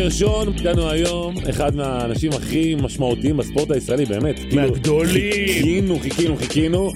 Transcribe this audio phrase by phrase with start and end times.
[0.00, 4.38] גרשון, איתנו היום אחד מהאנשים הכי משמעותיים בספורט הישראלי, באמת.
[4.38, 5.48] כאילו, מהגדולים.
[5.48, 6.90] חיכינו, חיכינו, חיכינו,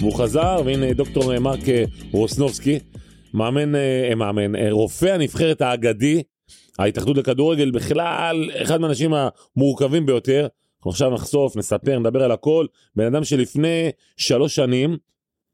[0.00, 2.78] והוא חזר, והנה דוקטור אה, מרק אה, רוסנובסקי,
[3.34, 6.22] מאמן, אה, מאמן, רופא הנבחרת האגדי,
[6.78, 10.46] ההתאחדות לכדורגל בכלל, אחד מהאנשים המורכבים ביותר.
[10.78, 12.66] אנחנו עכשיו נחשוף, נספר, נדבר על הכל.
[12.96, 14.96] בן אדם שלפני שלוש שנים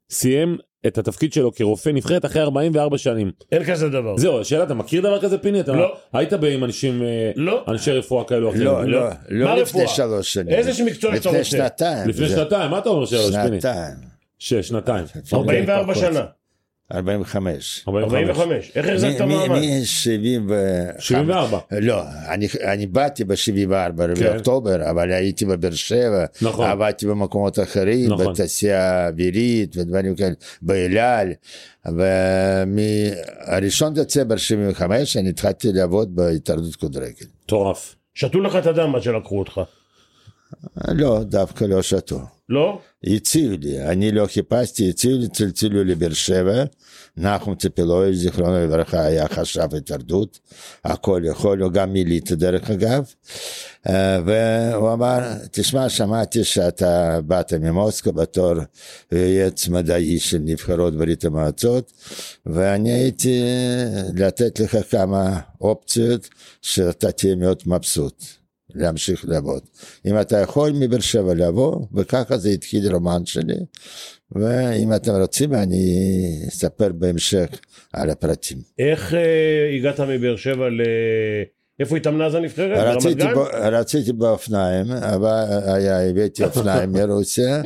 [0.09, 3.31] סיים את התפקיד שלו כרופא נבחרת אחרי 44 שנים.
[3.51, 4.17] אין כזה דבר.
[4.17, 5.59] זהו, השאלה, אתה מכיר דבר כזה פיני?
[5.59, 5.95] אתה לא.
[6.13, 7.63] היית בא עם אנשים, אה, לא.
[7.67, 8.63] אנשי רפואה כאלו אחרים?
[8.65, 9.87] לא, לא, מה לא לפני רפואה?
[9.95, 10.49] שלוש שנים.
[10.55, 11.43] איזה מקצוע אתה לפני רוצה?
[11.43, 12.09] שנתיים.
[12.09, 13.47] לפני זה- שנתיים, מה אתה אומר שלוש פיני?
[13.61, 13.93] שנתיים.
[14.39, 15.05] שש, שנתיים.
[15.33, 16.03] 44 פחות.
[16.03, 16.25] שנה.
[16.91, 17.83] 45.
[17.87, 18.71] 45.
[18.75, 19.59] איך החזקת מעמד?
[19.59, 20.85] מ-70 ו...
[20.99, 21.59] 74.
[21.71, 24.13] לא, אני, אני באתי ב-74 כן.
[24.23, 26.69] באוקטובר, אבל הייתי בבאר שבע, נכון.
[26.69, 28.33] עבדתי במקומות אחרים, נכון.
[28.33, 31.33] בתעשייה האווירית ודברים כאלה, באל על,
[31.85, 37.25] ומ-1 דצמבר 75 אני התחלתי לעבוד בהתאחדות כדורגל.
[37.43, 37.95] מטורף.
[38.13, 39.61] שתו לך את הדם עד שלקחו אותך.
[40.87, 42.19] לא, דווקא לא שתו.
[42.49, 42.79] לא?
[43.03, 46.63] הציעו לי, אני לא חיפשתי, הציעו לי, צלצלו לבאר שבע,
[47.17, 50.39] נחום ציפילוי, זיכרונו לברכה, היה חשב התאחדות,
[50.83, 53.03] הכל יכול, הוא גם מיליטה דרך אגב,
[53.89, 55.19] אה, והוא אמר,
[55.51, 58.53] תשמע, שמעתי שאתה באת ממוסקו בתור
[59.11, 61.91] יועץ מדעי של נבחרות ברית המועצות,
[62.45, 63.43] ואני הייתי
[64.15, 66.29] לתת לך כמה אופציות
[66.61, 68.44] שאתה תהיה מאוד מבסוט.
[68.69, 69.63] להמשיך לעבוד.
[70.05, 73.55] אם אתה יכול מבאר שבע לבוא, וככה זה התחיל רומן שלי,
[74.31, 77.47] ואם אתם רוצים אני אספר בהמשך
[77.93, 78.57] על הפרטים.
[78.79, 80.81] איך אה, הגעת מבאר שבע ל...
[81.79, 82.77] איפה התאמנה אז הנבחרת?
[82.77, 83.33] ברמת רציתי, גן?
[83.35, 87.61] ב, רציתי באופניים, אבל היה, הבאתי אופניים מרוסיה,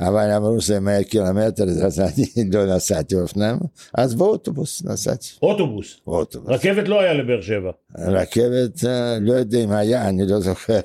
[0.00, 3.56] אבל אמרו שזה 100 קילומטר, אז אני לא נסעתי באופניים,
[3.94, 6.00] אז באוטובוס נסעתי, אוטובוס.
[6.06, 6.50] באוטובוס.
[6.50, 7.70] רכבת לא היה לבאר שבע.
[7.98, 10.80] רכבת, אה, לא יודע אם היה, אני לא זוכר.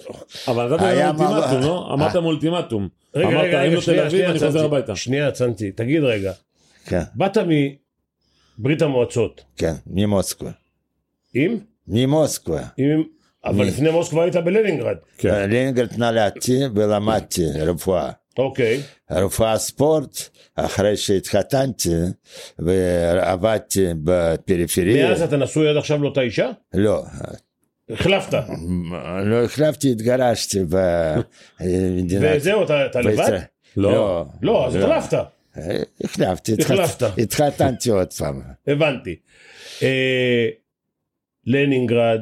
[0.48, 1.94] אבל נתת היה לנו אולטימטום, לא?
[1.94, 2.88] אמרת אולטימטום.
[3.16, 5.72] רגע, רגע, רגע, לא שנייה, שנייה, צנצי.
[5.72, 6.32] תגיד רגע,
[6.86, 7.38] כן, באת
[8.60, 9.42] מברית המועצות.
[9.58, 10.52] כן, ממוסקבה.
[11.34, 11.58] עם?
[11.88, 12.64] ממוסקבה.
[12.78, 13.04] עם...
[13.46, 13.66] אבל מי?
[13.66, 14.96] לפני מוסקבה היית בלנינגרד.
[15.18, 15.30] כן.
[15.50, 18.12] לנינגרד נולדתי ולמדתי רפואה.
[18.38, 18.82] אוקיי.
[19.12, 20.18] רפואה ספורט,
[20.56, 21.90] אחרי שהתחתנתי
[22.60, 25.10] ועבדתי בפריפריה.
[25.10, 26.52] מאז אתה נשוי עד עכשיו לאותה אישה?
[26.74, 27.04] לא,
[27.90, 28.34] החלפת.
[29.26, 30.60] לא החלפתי, התגרשתי
[31.60, 32.36] במדינת...
[32.36, 33.10] וזהו, אתה אתה לבד?
[33.18, 33.40] בישראל.
[33.78, 34.26] לא.
[34.42, 35.18] לא, אז החלפת.
[36.04, 37.02] החלפתי, החלפת.
[37.04, 38.42] התחת- התחתנתי עוד פעם.
[38.68, 39.16] הבנתי.
[41.48, 42.22] לנינגרד,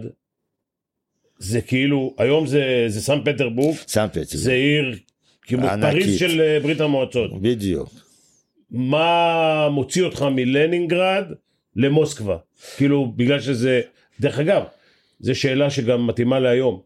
[1.38, 4.28] זה כאילו, היום זה, זה סן פטרבורג, סן פטרבורג.
[4.36, 4.96] זה עיר
[5.42, 5.92] כמו ענקית.
[5.92, 7.42] פריז של אה, ברית המועצות.
[7.42, 7.90] בדיוק.
[8.72, 11.26] מה מוציא אותך מלנינגרד
[11.76, 12.38] למוסקבה?
[12.78, 13.82] כאילו, בגלל שזה,
[14.20, 14.64] דרך אגב,
[15.20, 16.82] זו שאלה שגם מתאימה להיום.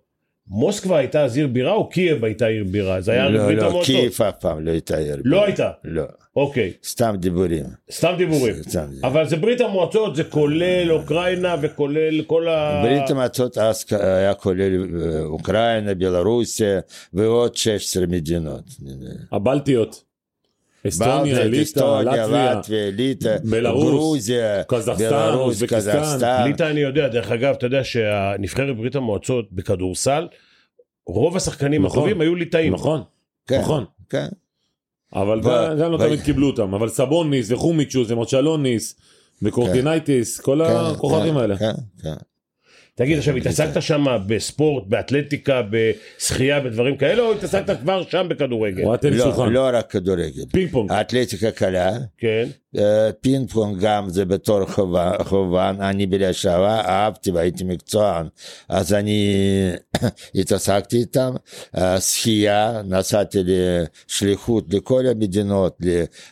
[0.50, 3.02] מוסקבה הייתה אז עיר בירה או קייב הייתה עיר בירה?
[3.02, 3.86] זה היה לא, ברית לא, המועצות.
[3.86, 5.16] קייב אף פעם לא הייתה עיר.
[5.24, 5.70] לא הייתה.
[5.84, 6.04] לא,
[6.36, 7.66] אוקיי, סתם דיבורים.
[7.92, 8.54] סתם דיבורים.
[8.64, 9.06] סתם דיבורים.
[9.06, 12.82] אבל זה ברית המועצות, זה כולל אוקראינה וכולל כל ה...
[12.84, 16.80] ברית המועצות אז היה כולל אה, אוקראינה, בלרוסיה
[17.14, 18.64] ועוד 16 מדינות.
[19.32, 20.09] הבלטיות.
[20.88, 22.54] אסטוניה, לטביה.
[22.56, 26.02] לטביה, ליטא, גרוזיה, קזחסטן, בלרוס, אוזבקיסטן.
[26.02, 26.44] קזחסטן.
[26.48, 30.28] ליטא אני יודע, דרך אגב, אתה יודע שהנבחרת ברית המועצות בכדורסל,
[31.08, 32.00] רוב השחקנים נכון.
[32.00, 32.74] הטובים היו ליטאים.
[32.74, 33.02] נכון,
[33.48, 33.86] כן, נכון.
[34.10, 34.28] כן.
[35.14, 35.42] אבל ו-
[35.80, 36.74] גם- לא ו- תמיד קיבלו אותם.
[36.74, 38.96] אבל סבוניס וחומיצ'וס ומוצ'לוניס
[39.42, 41.58] וקורטינייטיס, כל כן, הכוכבים כן, האלה.
[41.58, 41.72] כן,
[42.04, 42.14] כן.
[43.00, 48.84] תגיד, עכשיו התעסקת שם בספורט, באתלטיקה, בשחייה, בדברים כאלה, או התעסקת כבר שם בכדורגל?
[49.12, 49.52] לא.
[49.52, 50.44] לא רק כדורגל.
[50.52, 50.92] פינג פונג.
[50.92, 52.48] אתלטיקה קלה, כן.
[52.78, 54.60] אה, פינג פונג גם זה בתור
[55.24, 58.28] חובן, אני בגלל שאהבה, אהבתי והייתי מקצוען,
[58.70, 59.36] אז אני
[60.36, 61.34] התעסקתי איתם,
[61.78, 65.78] אה, שחייה, נסעתי לשליחות לכל המדינות,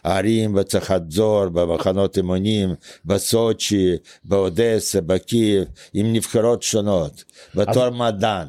[0.06, 2.76] לערים בצחדזור, במחנות אימונים,
[3.06, 3.96] בסוצ'י,
[4.26, 5.64] באודסה, בקייב,
[5.94, 7.24] עם נבחרות שונות,
[7.56, 8.48] בתור מדען.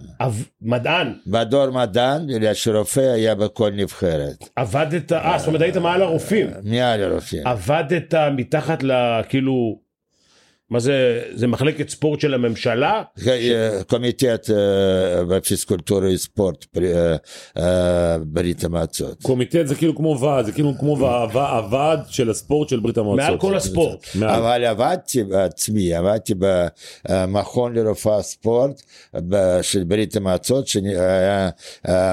[0.62, 6.50] מדען, בתור מדען, בגלל שרופא היה בכל נבחרת, עבדת, אה, זאת אומרת היית מעל הרופאים.
[6.62, 7.46] מעל הרופאים.
[7.78, 9.20] עבדת מתחת ל...
[10.70, 10.92] מה זה,
[11.34, 13.02] זה מחלקת ספורט של הממשלה?
[13.28, 14.56] אה, קומיטט אה,
[15.24, 16.92] בפיסקולטורה וספורט פרי-
[17.58, 19.22] אה, ברית המועצות.
[19.22, 23.28] קומיטט זה כאילו כמו ועד, זה כאילו כמו ועד- הוועד של הספורט של ברית המועצות.
[23.28, 24.06] מעל כל הספורט.
[24.22, 26.34] אבל עבדתי בעצמי, עבדתי
[27.08, 28.82] במכון לרפואה ספורט
[29.62, 32.08] של ברית המועצות, שהמחלקה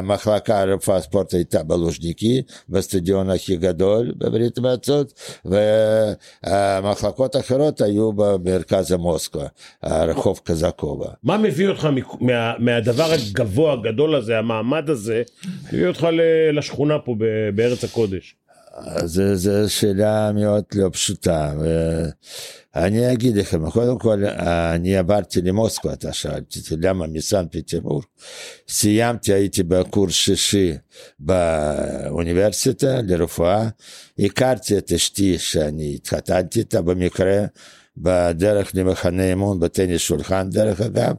[0.65, 5.13] לרפואה ספורט הייתה בלוז'ניקי, בסטדיון הכי גדול בברית המועצות,
[5.45, 9.47] והמחלקות האחרות היו ב- במרכז מוסקבה,
[9.83, 11.09] הרחוב קזקובה.
[11.23, 11.87] מה מביא אותך
[12.21, 15.23] מה, מהדבר הגבוה הגדול הזה, המעמד הזה,
[15.73, 16.07] מביא אותך
[16.53, 17.15] לשכונה פה
[17.55, 18.35] בארץ הקודש?
[19.05, 21.53] זו, שאלה מאוד לא פשוטה.
[22.75, 24.25] ואני אגיד לכם, קודם כל,
[24.73, 28.03] אני עברתי למוסקבה, אתה שאלתי אותי למה מסן פטרבורג.
[28.67, 30.73] סיימתי, הייתי בקורס שישי
[31.19, 33.67] באוניברסיטה לרפואה.
[34.19, 37.45] הכרתי את אשתי שאני התחתנתי איתה במקרה.
[37.97, 41.15] בדרך למחנה אימון בטניס שולחן דרך אגב,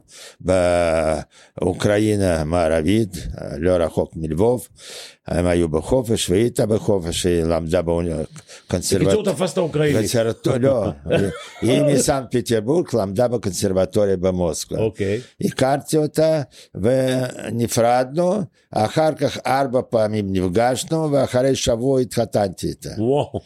[1.59, 3.27] באוקראינה המערבית,
[3.57, 4.67] לא רחוק מלבוב,
[5.27, 9.15] הם היו בחופש והיא הייתה בחופש, היא למדה בקונסרבטוריה.
[9.15, 10.15] בקיצור תפסת אוקראינית.
[10.59, 10.85] לא,
[11.61, 14.79] היא מסן פטרבורג למדה בקונסרבטוריה במוסקבה.
[14.79, 15.21] אוקיי.
[15.41, 16.41] הכרתי אותה
[16.75, 18.41] ונפרדנו,
[18.71, 22.89] אחר כך ארבע פעמים נפגשנו ואחרי שבוע התחתנתי איתה.
[22.97, 23.39] וואו.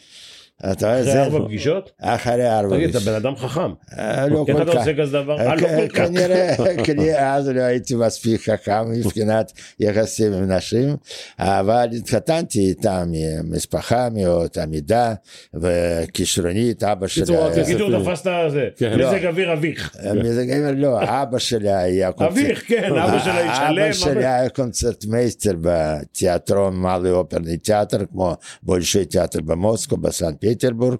[0.70, 1.90] אתה רואה, אחרי זה ארבע פגישות?
[2.00, 3.08] אחרי ארבע תגיד, אתה פגישות.
[3.14, 3.70] בן אדם חכם.
[3.98, 4.78] אה, לא איך כל אתה כך.
[4.78, 5.40] עושה כזה דבר?
[5.40, 5.96] אה, לא כל כך.
[6.06, 6.54] כנראה,
[6.84, 10.96] כנראה אז לא הייתי מספיק חכם מבחינת יחסים עם נשים,
[11.38, 13.08] אבל התחתנתי איתם
[13.44, 15.14] משפחה מאוד עמידה
[15.54, 17.24] וכישרונית, אבא שלה...
[17.50, 18.02] בקיצור לא.
[18.04, 18.68] תפסת זה.
[18.76, 18.98] כן.
[18.98, 19.96] מזג אוויר אביך.
[20.14, 22.36] מזג האוויר, לא, אבא שלי היה קונצרט...
[22.38, 23.92] אביך, כן, אבא שלה אבא ישלם.
[24.12, 30.98] שלי היה קונצרטמייסטר בתיאטרון מעלי אופרני תיאטר, כמו בולשי תיאטר במוסקו, בסן פטרבורג,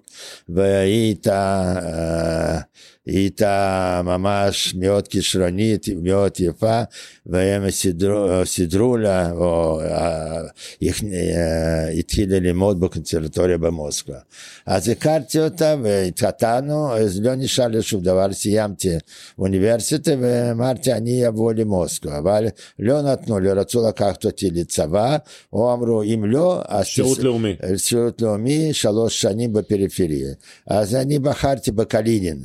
[0.49, 2.59] והיא הייתה, אה,
[3.05, 6.81] היא הייתה ממש מאוד כישרונית, מאוד יפה,
[7.25, 10.41] והם סידרו, סידרו לה, או אה,
[10.83, 14.17] אה, התחילה ללמוד בקונסרבטוריה במוסקבה.
[14.65, 18.89] אז הכרתי אותה והתחתנו, אז לא נשאר לי שום דבר, סיימתי
[19.39, 22.45] אוניברסיטה ואמרתי אני אבוא למוסקבה, אבל
[22.79, 25.17] לא נתנו לי, רצו לקחת אותי לצבא,
[25.53, 27.55] או אמרו אם לא, אז שירות תס- לאומי.
[27.77, 30.33] שירות לאומי, שלוש שנים בפריפריה.
[30.67, 32.39] אז אני בחרתי בקלינין,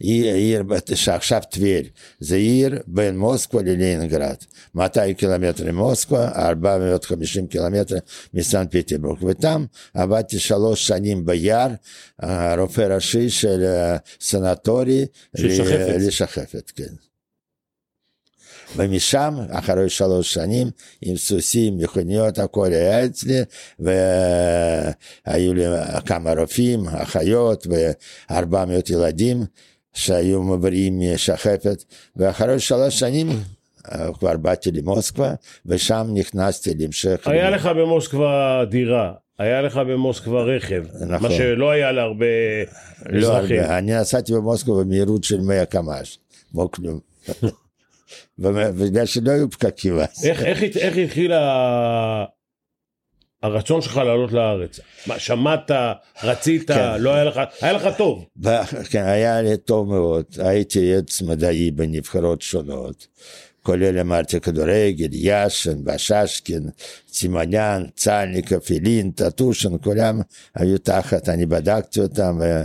[0.00, 0.64] עיר, עיר
[0.94, 1.82] שעכשיו טבריה,
[2.20, 4.36] זה עיר בין מוסקבה ללנינגרד,
[4.74, 7.96] 200 קילומטר ממוסקבה, 450 קילומטר
[8.34, 9.64] מסן פטרבורג, ותם
[9.94, 11.70] עבדתי שלוש שנים ביער,
[12.18, 13.64] הרופא ראשי של
[14.20, 15.06] סנטורי.
[15.98, 16.94] לשחפת, כן.
[18.76, 20.70] ומשם, אחרי שלוש שנים,
[21.02, 23.40] עם סוסים, מכוניות, הכל היה אצלי,
[23.78, 25.64] והיו לי
[26.06, 27.66] כמה רופאים, אחיות,
[28.30, 29.44] וארבע מאות ילדים
[29.94, 31.84] שהיו מבריאים משחפת,
[32.16, 33.28] ואחרי שלוש שנים
[33.92, 35.34] אה, כבר באתי למוסקבה,
[35.66, 37.20] ושם נכנסתי להמשך.
[37.26, 41.28] היה לך במוסקבה דירה, היה לך במוסקבה רכב, נכון.
[41.30, 42.26] מה שלא היה להרבה
[43.06, 43.60] לא אזרחים.
[43.60, 46.18] הרבה, אני נסעתי במוסקבה במהירות של 100 קמ"ש,
[46.50, 47.00] כמו כלום.
[48.38, 50.24] בגלל שלא היו פקקים אז.
[50.26, 52.24] איך, איך, איך התחיל ה-
[53.42, 54.80] הרצון שלך לעלות לארץ?
[55.06, 55.70] מה, שמעת,
[56.22, 57.00] רצית, כן.
[57.00, 58.24] לא היה לך, היה לך טוב.
[58.90, 63.06] כן, היה לי טוב מאוד, הייתי עץ מדעי בנבחרות שונות,
[63.62, 66.70] כולל אמרתי כדורגל, יאשן, בששקין,
[67.06, 70.20] צימניאן, צלניקוב, אילין, טטושין, כולם
[70.54, 72.62] היו תחת, אני בדקתי אותם ו...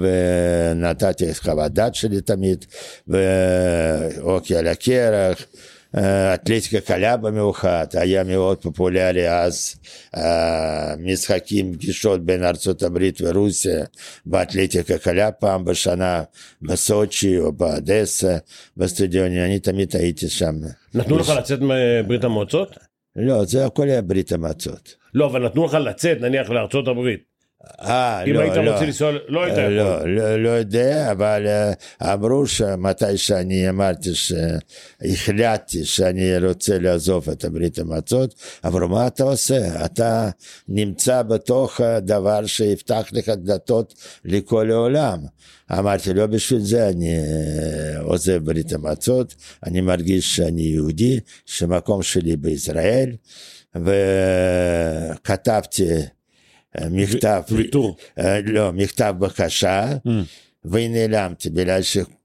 [0.00, 2.64] ונתתי את חוות דעת שלי תמיד,
[3.08, 5.46] ואוקי על הקרח.
[5.96, 9.74] אה, אתלטיקה קלה במיוחד, היה מאוד פופולרי אז,
[10.16, 13.84] אה, משחקים, פגישות בין ארצות הברית ורוסיה
[14.26, 16.22] באתלטיקה קלה פעם בשנה,
[16.62, 18.36] בסוצ'י או באדסה,
[18.76, 20.54] בסטודיונים, אני תמיד הייתי שם.
[20.94, 22.76] נתנו לך לצאת מברית המועצות?
[23.16, 24.94] לא, זה הכל היה ברית המועצות.
[25.14, 27.27] לא, אבל נתנו לך לצאת, נניח לארצות הברית.
[27.80, 28.72] אה, אם לא, היית לא.
[28.72, 29.68] רוצה לנסוע, לא היית יכול.
[29.68, 37.44] לא, לא, לא יודע, אבל אה, אמרו שמתי שאני אמרתי שהחלטתי שאני רוצה לעזוב את
[37.44, 38.34] ברית המועצות,
[38.66, 39.84] אמרו מה אתה עושה?
[39.84, 40.30] אתה
[40.68, 45.18] נמצא בתוך הדבר שיפתח לך דלתות לכל העולם.
[45.78, 49.34] אמרתי לא בשביל זה אני אה, עוזב ברית המועצות,
[49.66, 53.12] אני מרגיש שאני יהודי, שמקום שלי בישראל,
[53.74, 56.00] וכתבתי אה,
[56.90, 57.96] מכתב, ויתור.
[58.18, 60.10] אה, לא, מכתב בקשה, Mm.
[60.64, 61.80] ונעלמתי, בגלל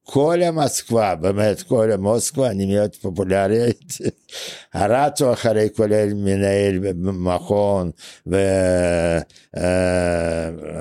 [0.08, 3.98] שכל המוסקבה, באמת כל המוסקבה, אני מאוד פופולרית,
[4.76, 7.92] רצו אחרי כולל מנהל מכון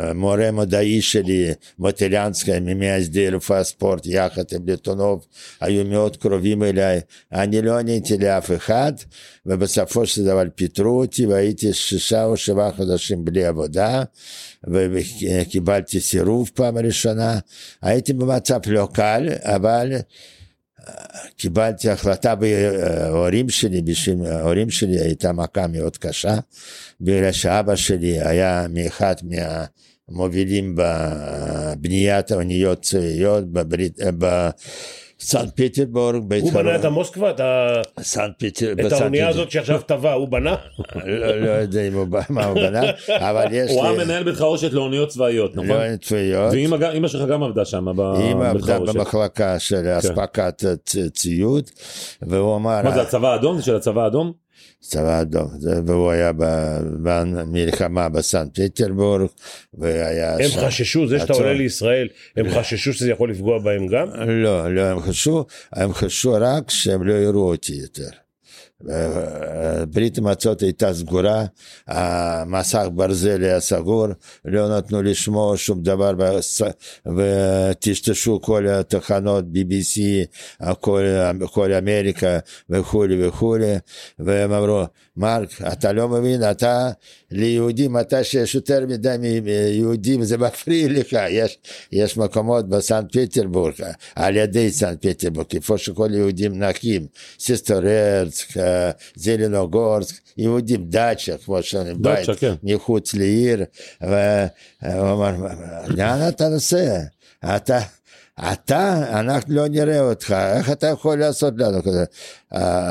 [0.06, 5.26] ומורה מדעי שלי, מוטליאנסקי, ממייסדי רפואה ספורט, יחד עם ליטונוב,
[5.60, 7.00] היו מאוד קרובים אליי,
[7.32, 8.92] אני לא עניתי לאף אחד,
[9.46, 14.02] ובסופו של דבר פיטרו אותי והייתי שישה או שבעה חודשים בלי עבודה,
[14.66, 17.38] וקיבלתי סירוב פעם ראשונה,
[17.82, 19.92] הייתי במצב לא קל, אבל
[20.88, 20.94] אה,
[21.36, 26.38] קיבלתי החלטה בהורים שלי, בשביל ההורים שלי הייתה מכה מאוד קשה,
[27.00, 29.14] בגלל שאבא שלי היה מאחד
[30.08, 34.00] מובילים בבניית האוניות צבאיות בברית-
[35.22, 36.32] בסנט פטרבורג.
[36.42, 38.72] הוא בנה את המוסקבה, את ה- סנט פטר...
[38.72, 40.54] את בסנט האונייה הזאת שעכשיו טבע, הוא בנה?
[41.06, 44.04] לא לא יודע אם הוא ב- מה הוא בנה, אבל יש הוא היה לי...
[44.04, 45.66] מנהל בית חרושת לאוניות צבאיות, נכון?
[45.68, 46.54] לא צבאיות.
[46.94, 48.94] אמא שלך גם עבדה שם ב- היא בבית עבדה חרושת.
[48.94, 51.64] במחלקה של אספקת צ- ציוד,
[52.22, 53.56] והוא אמר, מה זה הצבא האדום?
[53.56, 54.41] זה של הצבא האדום?
[54.82, 55.48] צבא אדום,
[55.86, 56.32] והוא היה
[57.02, 59.26] במלחמה בסנט פטרבורג,
[59.74, 61.32] והיה הם שם- חששו, זה שאתה.
[61.32, 64.08] עולה לישראל, הם חששו שזה יכול לפגוע בהם גם?
[64.28, 68.08] לא, לא, הם חשבו, הם חשבו רק שהם לא יראו אותי יותר.
[69.88, 71.44] ברית המועצות הייתה סגורה,
[71.88, 74.06] המסך ברזל היה סגור,
[74.44, 76.12] לא נתנו לשמוע שום דבר,
[77.06, 80.00] וטשטשו כל התחנות BBC,
[80.80, 81.04] כל,
[81.50, 82.38] כל אמריקה
[82.70, 83.74] וכולי וכולי,
[84.18, 84.84] והם אמרו,
[85.16, 86.90] מרק, אתה לא מבין, אתה
[87.30, 91.58] ליהודים, אתה שיש יותר מדי מיהודים, זה מפריע לך, יש,
[91.92, 93.74] יש מקומות בסנט פטרבורג,
[94.16, 97.06] על ידי סנט פטרבורג, איפה שכל יהודים נחים,
[97.38, 98.46] סיסטוררץ,
[99.14, 102.54] זלינוגורסק, יהודים דאצ'ה, כמו שאני בית, כן.
[102.62, 103.64] מחוץ לעיר,
[104.00, 105.34] והוא אמר,
[105.88, 107.00] לאן אתה נוסע?
[107.56, 107.78] אתה...
[108.52, 112.04] אתה, אנחנו לא נראה אותך, איך אתה יכול לעשות לנו כזה?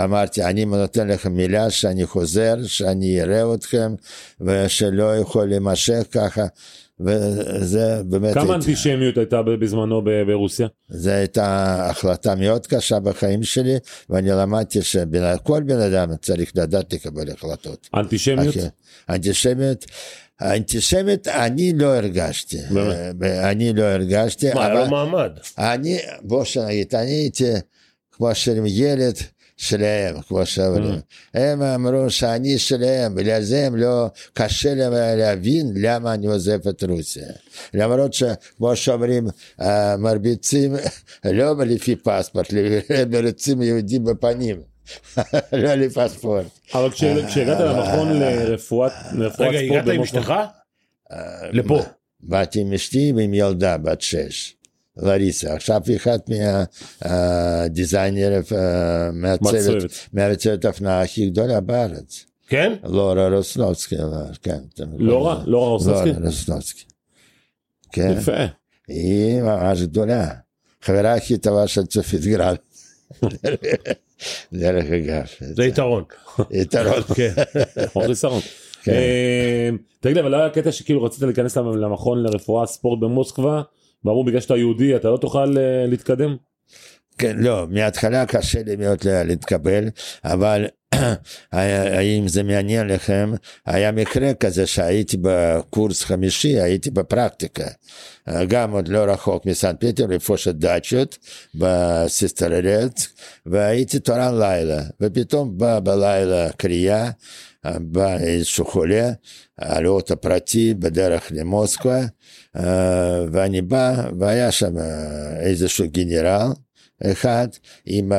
[0.04, 3.96] אמרתי, אני נותן לכם מילה שאני חוזר, שאני אראה אתכם,
[4.42, 6.46] ושלא יכול להימשך ככה,
[7.06, 10.68] וזה באמת, כמה הייתי- אנטישמיות הייתה בזמנו ב- ברוסיה?
[10.90, 13.76] זו הייתה החלטה מאוד קשה בחיים שלי,
[14.10, 17.90] ואני למדתי שכל בן אדם צריך לדעת לקבל החלטות.
[17.96, 18.56] אנטישמיות?
[19.10, 19.86] אנטישמיות,
[20.40, 22.96] האנטישמיות אני לא הרגשתי, באמת?
[23.24, 25.32] אה, אני לא הרגשתי, מה, היה לו מעמד?
[25.58, 27.46] אני, בוא שנגיד, אני הייתי
[28.12, 29.16] כמו של ילד
[29.62, 31.00] שלהם, כמו שאומרים.
[31.34, 36.84] הם אמרו שאני שלהם, בגלל זה הם לא, קשה להם להבין למה אני עוזב את
[36.84, 37.28] רוסיה.
[37.74, 39.28] למרות שכמו שאומרים,
[39.62, 40.76] אה, מרביצים
[41.26, 42.54] לא לפי פספורט,
[43.10, 44.62] מרביצים יהודים בפנים,
[45.54, 46.46] לא לפספורט.
[46.74, 50.34] אבל כש- כשהגעת למכון לרפואת לרפואת רגע, ספורט הגעת עם אשתך?
[51.54, 51.82] לפה.
[52.20, 54.56] באתי עם אשתי ועם ילדה בת שש,
[54.98, 55.54] לריסה.
[55.54, 56.30] עכשיו היא אחת
[57.06, 58.50] מהדיזיינרית,
[60.14, 62.26] מהצוות, האופנה הכי גדולה בארץ.
[62.48, 62.74] כן?
[62.84, 63.96] לורה רוסנובסקי,
[64.42, 64.60] כן.
[64.98, 65.44] לורה?
[65.46, 66.10] לורה רוסנובסקי?
[66.10, 66.84] לורה רוסנובסקי.
[67.92, 68.46] כן, יפה.
[68.88, 70.28] היא ממש גדולה.
[70.82, 72.56] חברה הכי טובה של צופית גרל.
[74.54, 75.24] דרך אגב.
[75.40, 76.04] זה יתרון.
[76.52, 77.02] יתרון.
[77.16, 77.34] כן.
[77.94, 78.12] עוד.
[78.88, 79.70] אה,
[80.00, 83.62] תגיד לי, אבל לא היה קטע שכאילו רצית להיכנס למ- למכון לרפואה ספורט במוסקבה,
[84.06, 86.36] ואמרו בגלל שאתה יהודי אתה לא תוכל אה, להתקדם?
[87.18, 89.84] כן, לא, מההתחלה קשה לי מאוד לה- להתקבל,
[90.24, 90.66] אבל
[91.52, 93.32] האם זה מעניין לכם,
[93.66, 97.68] היה מקרה כזה שהייתי בקורס חמישי, הייתי בפרקטיקה,
[98.48, 101.18] גם עוד לא רחוק מסן פטר, איפה שדאצ'ות,
[101.56, 103.08] בסיסטרלץ,
[103.46, 107.10] והייתי תורן לילה, ופתאום בא בלילה קריאה,
[107.66, 109.12] בא איזשהו חולה,
[109.58, 112.02] על אוטו פרטי בדרך למוסקבה,
[113.32, 114.74] ואני בא, והיה שם
[115.40, 116.52] איזשהו גנרל,
[117.06, 117.48] אחד
[117.86, 118.12] עם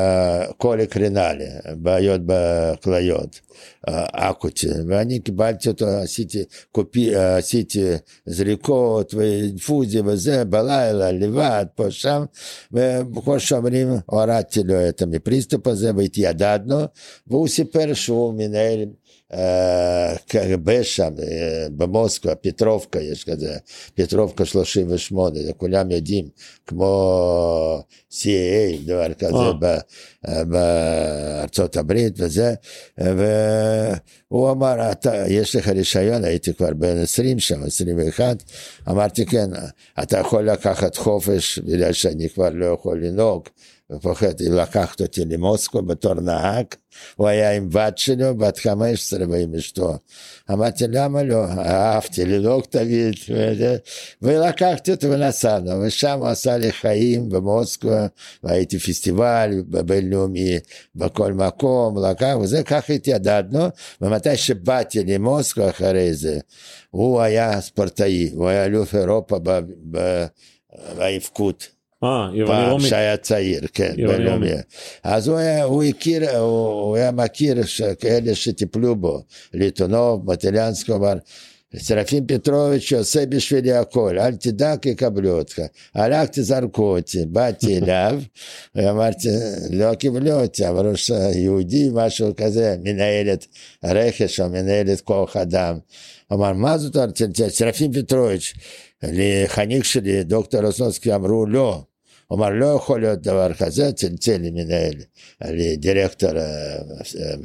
[0.56, 1.44] קוליק רינלי,
[1.76, 3.40] בעיות בכליות,
[4.12, 7.84] אקוטי, ואני קיבלתי אותו, עשיתי, קופי, עשיתי
[8.26, 12.24] זריקות ואינפוזיה וזה, בלילה, לבד, פה שם,
[12.72, 16.80] וכמו שאומרים, הורדתי לו את המפריסטופ הזה והתיידדנו,
[17.26, 18.84] והוא סיפר שהוא מנהל
[19.34, 23.56] אה, קג"ב שם, אה, במוסקבה, פטרובקה יש כזה,
[23.94, 26.28] פטרובקה 38, זה כולם יודעים,
[26.66, 29.52] כמו CAA, דבר כזה, אה.
[29.52, 29.78] ב-
[30.28, 32.54] אה, בארצות הברית וזה,
[32.98, 38.42] והוא אמר, אתה, יש לך רישיון, הייתי כבר בן 20 שם, 21,
[38.88, 39.50] אמרתי כן,
[40.02, 43.48] אתה יכול לקחת חופש, בגלל שאני כבר לא יכול לנהוג,
[43.96, 46.66] ופוחד לקחת אותי למוסקו בתור נהג,
[47.16, 49.98] הוא היה עם בת שלו, בת 15 ועם אשתו.
[50.50, 51.44] אמרתי, למה לא?
[51.44, 53.14] אהבתי לנהוג תמיד,
[54.22, 58.06] ולקחתי אותו ונסענו, ושם הוא עשה לי חיים במוסקבה,
[58.42, 60.58] והייתי פסטיבל בינלאומי
[60.94, 63.68] בכל מקום, לקח, וזה ככה התיידדנו,
[64.00, 66.38] ומתי שבאתי למוסקבה אחרי זה,
[66.90, 70.26] הוא היה ספורטאי, הוא היה אלוף אירופה ב- ב-
[70.96, 71.71] באבקות.
[72.04, 72.88] אה, יווני רומי.
[72.88, 74.50] שהיה צעיר, כן, בינלאומי.
[75.02, 77.56] אז הוא, היה, הוא הכיר, הוא, הוא היה מכיר
[78.00, 79.22] כאלה שטיפלו בו,
[79.54, 81.14] ליטונוב, מטליאנסקי, אמר,
[81.76, 85.58] סרפים פטרוביץ' עושה בשבילי הכל, אל תדאג יקבלו אותך.
[85.94, 88.20] הלכתי זרקו אותי, באתי אליו,
[88.74, 89.28] ואמרתי,
[89.70, 93.46] לא קיבלו אותי, אמרו שיהודי, משהו כזה, מנהלת
[93.84, 95.78] רכש או מנהלת כוח אדם.
[96.32, 98.54] אמר, מה זאת אומרת, סרפים פטרוביץ',
[99.02, 101.82] לחניך שלי, דוקטור אוסנוסקי, אמרו לא.
[102.32, 104.94] הוא אמר, לא יכול להיות דבר כזה, צלצל למנהל,
[105.44, 106.30] לדירקטור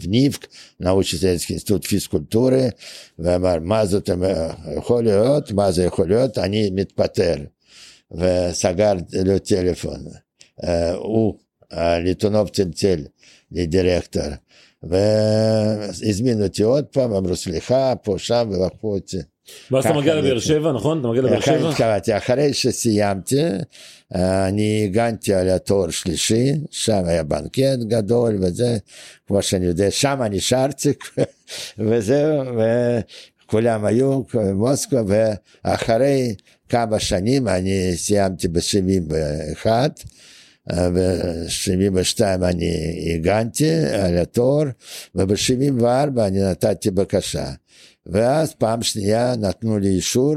[0.01, 2.67] וניבק, אה, אה, נאוצ'סטיינסקי אינסטוט פיסקולטורי,
[3.19, 4.09] ואמר, מה זאת
[4.77, 7.35] יכול להיות, מה זה יכול להיות, אני מתפטר.
[8.11, 8.93] וסגר
[9.25, 9.99] לו טלפון.
[10.63, 11.33] אה, הוא,
[12.03, 12.99] ליטונוב צלצל
[13.51, 14.23] לדירקטור.
[14.83, 19.17] והזמינו אותי עוד פעם, אמרו סליחה, פה, שם, ולקחו אותי.
[19.71, 20.99] ואז אתה מגיע לבאר שבע, נכון?
[20.99, 22.17] אתה מגיע לבאר שבע?
[22.17, 23.43] אחרי שסיימתי,
[24.15, 28.77] אני הגנתי על התואר שלישי, שם היה בנקט גדול וזה,
[29.27, 30.89] כמו שאני יודע, שם נשארתי
[31.79, 32.43] וזהו,
[33.45, 35.33] וכולם היו במוסקבה,
[35.65, 36.35] ואחרי
[36.69, 39.65] כמה שנים אני סיימתי ב-71,
[40.69, 42.71] ב-72 אני
[43.15, 44.63] הגנתי על התואר,
[45.15, 45.85] וב-74
[46.17, 47.51] אני נתתי בקשה.
[48.11, 50.35] ואז פעם שנייה נתנו לי אישור,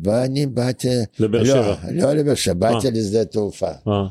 [0.00, 0.88] ואני באתי...
[1.18, 1.74] לבאר שבע.
[1.90, 3.70] לא, לא לבאר שבע, באתי לשדה תעופה.
[3.88, 4.06] אה.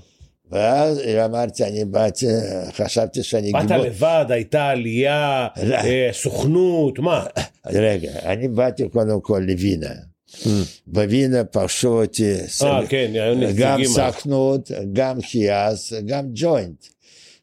[0.52, 2.26] ואז אמרתי, אני באתי,
[2.74, 7.26] חשבתי שאני באת לבד, הייתה עלייה, אה, סוכנות, מה?
[7.66, 9.90] רגע, אני באתי קודם כל לווינה.
[10.88, 12.34] בווינה פגשו אותי
[12.64, 13.12] אה, כן,
[13.56, 13.84] גם.
[13.84, 16.86] סוכנות, גם חיאס, גם ג'וינט.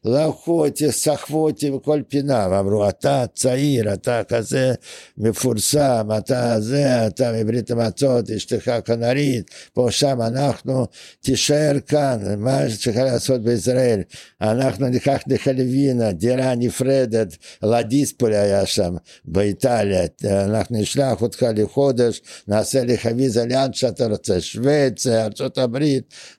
[0.05, 4.73] לקחו אותי, סחבו אותי בכל פינה, ואמרו, אתה צעיר, אתה כזה
[5.17, 10.85] מפורסם, אתה זה, אתה מברית המועצות, אשתך כנרית, פה שם אנחנו,
[11.21, 14.01] תישאר כאן, מה שצריך לעשות בישראל?
[14.41, 18.95] אנחנו ניקח לך לווינה, דירה נפרדת, לדיספולי היה שם,
[19.25, 25.77] באיטליה, אנחנו נשלח אותך לחודש, נעשה לך ויזה לאן שאתה רוצה, שווציה, ארה"ב,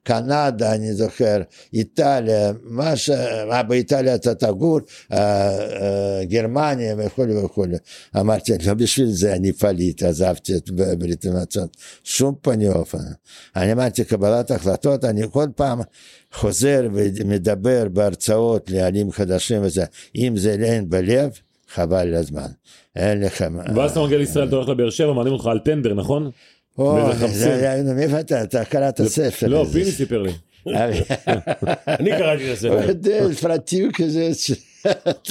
[0.02, 1.42] קנדה, אני זוכר,
[1.72, 3.10] איטליה, מה ש...
[3.56, 4.80] מה באיטליה אתה תגור,
[6.22, 7.76] גרמניה וכולי וכולי.
[8.16, 12.98] אמרתי, לא בשביל זה אני פליט, עזבתי את ברית המועצות, שום פנים ואופן.
[13.56, 15.80] אני אמרתי, קבלת החלטות, אני כל פעם
[16.32, 19.84] חוזר ומדבר בהרצאות לעלים חדשים וזה,
[20.16, 21.30] אם זה אין בלב,
[21.74, 22.48] חבל על הזמן,
[22.96, 23.56] אין לכם...
[23.76, 26.30] ואז אתה מגיע לישראל, אתה הולך לבאר שבע, מעלים אותך על טנדר, נכון?
[26.78, 26.98] או,
[27.94, 29.46] מאיפה אתה, אתה קראת ספר.
[29.46, 29.66] לא.
[29.72, 30.32] פיני סיפר לי.
[32.00, 32.44] אני קראתי.
[32.88, 34.30] יודע, פרטים כזה.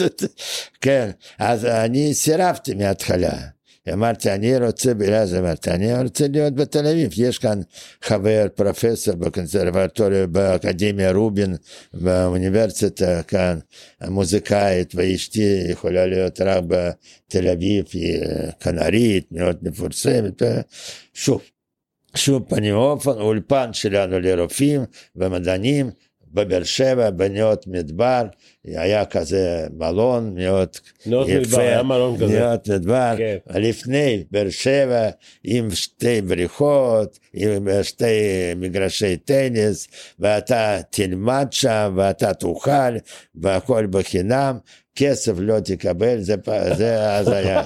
[0.82, 3.56] כן, אז אני סירבתי מההתחלה.
[3.94, 7.12] אמרתי, אני רוצה, אז אמרתי, אני רוצה להיות בתל אביב.
[7.18, 7.62] יש כאן
[8.02, 11.56] חבר, פרופסור בקונסרבטוריה, באקדמיה רובין,
[11.94, 13.60] באוניברסיטה כאן,
[14.08, 18.22] מוזיקאית, ואשתי יכולה להיות רק בתל אביב, היא
[18.60, 20.42] כנרית, מאוד מפורסמת.
[21.14, 21.42] שוב,
[22.16, 24.82] שוב פנים ואופן, אולפן שלנו לרופאים
[25.16, 25.90] ומדענים
[26.36, 28.24] בבאר שבע, בנאות מדבר,
[28.66, 30.70] היה כזה מלון מאוד
[31.06, 32.40] נאות מדבר, היה מלון כזה.
[32.40, 33.38] נאות מדבר, כן.
[33.56, 35.10] לפני באר שבע,
[35.44, 38.06] עם שתי בריכות, עם שתי
[38.56, 39.88] מגרשי טניס,
[40.20, 42.98] ואתה תלמד שם, ואתה תאכל,
[43.36, 44.58] והכל בחינם.
[44.96, 46.36] כסף לא תקבל, זה,
[46.78, 47.64] זה הזיה.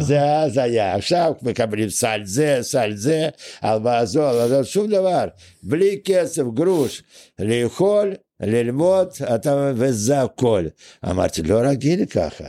[0.00, 0.94] זה הזיה.
[0.94, 3.28] עכשיו מקבלים סל זה, סל זה,
[3.60, 5.24] הלוואה זו, הלוואה זו, שום דבר.
[5.62, 7.02] בלי כסף, גרוש.
[7.38, 10.66] לאכול, ללמוד, אתה, וזה הכל.
[11.10, 12.44] אמרתי, לא רגיל ככה.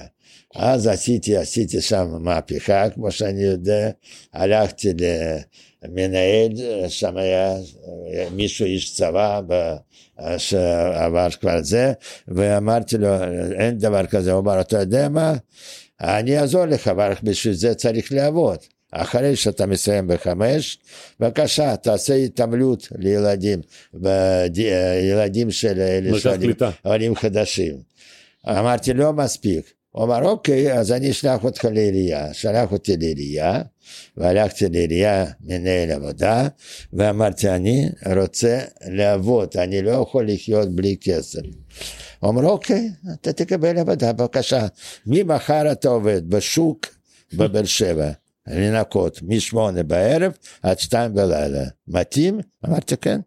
[0.56, 3.90] אז עשיתי, עשיתי שם מהפכה, כמו שאני יודע.
[4.34, 4.90] הלכתי
[5.84, 6.52] למנהל,
[6.88, 7.56] שם היה
[8.32, 9.42] מישהו, איש צבא,
[10.38, 11.94] שעבר כבר זה,
[12.28, 13.24] ואמרתי לו,
[13.60, 14.32] אין דבר כזה.
[14.32, 15.34] הוא אמר, אתה יודע מה?
[16.02, 18.58] אני אעזור לך, אבל בשביל זה צריך לעבוד.
[18.92, 20.78] אחרי שאתה מסיים בחמש,
[21.20, 23.62] בבקשה, תעשה התעמלות לילדים,
[23.94, 24.58] בד-
[25.12, 26.10] ילדים של אלה
[26.84, 27.76] שעולים חדשים.
[28.50, 29.74] אמרתי, לא מספיק.
[29.94, 32.34] הוא אמר, אוקיי, אז אני אשלח אותך לעירייה.
[32.34, 33.62] שלח אותי לעירייה,
[34.18, 36.48] והלכתי לעירייה, מנהל עבודה,
[36.94, 41.42] ואמרתי, אני רוצה לעבוד, אני לא יכול לחיות בלי כסף.
[42.20, 44.68] הוא אמר, אוקיי, אתה תקבל עבודה, בבקשה.
[45.08, 46.88] ממחר אתה עובד בשוק
[47.34, 48.12] בבאר שבע,
[48.48, 50.32] לנקות, משמונה בערב
[50.64, 51.64] עד שתיים בלילה.
[51.88, 52.40] מתאים?
[52.66, 53.20] אמרתי, כן.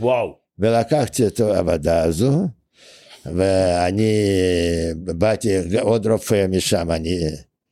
[0.00, 0.34] וואו.
[0.58, 2.48] ולקחתי את העבודה הזו,
[3.26, 4.12] ואני
[4.94, 7.18] באתי, עוד רופא משם, אני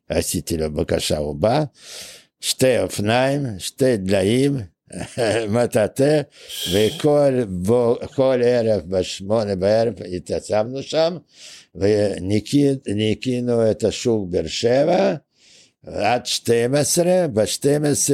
[0.08, 1.64] עשיתי לו בקשה, הוא בא,
[2.40, 4.56] שתי אופניים, שתי דליים,
[5.54, 6.20] מטאטא,
[6.72, 11.16] וכל בו, ערב בשמונה בערב התייצבנו שם,
[11.74, 15.14] וניקינו את השוק באר שבע,
[15.86, 18.12] עד 12, ב-12,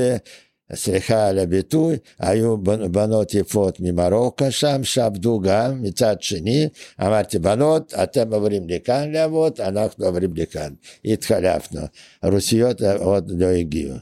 [0.73, 6.69] סליחה על הביטוי, היו בנ- בנות יפות ממרוקו שם, שעבדו גם מצד שני,
[7.01, 10.73] אמרתי, בנות, אתם עוברים לכאן לעבוד, אנחנו עוברים לכאן.
[11.05, 11.81] התחלפנו.
[12.23, 13.97] הרוסיות עוד לא הגיעו.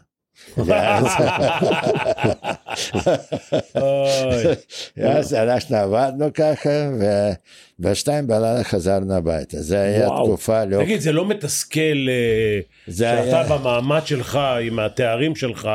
[5.03, 6.91] אז אנחנו עבדנו ככה,
[7.79, 9.63] ובשתיים בלילה חזרנו הביתה.
[9.63, 10.07] זה היה.
[10.07, 10.83] תקופה לא...
[10.83, 12.61] תגיד, זה לא מתסכל אה,
[12.95, 13.43] שאתה.
[13.49, 15.69] במעמד שלך, עם התארים שלך,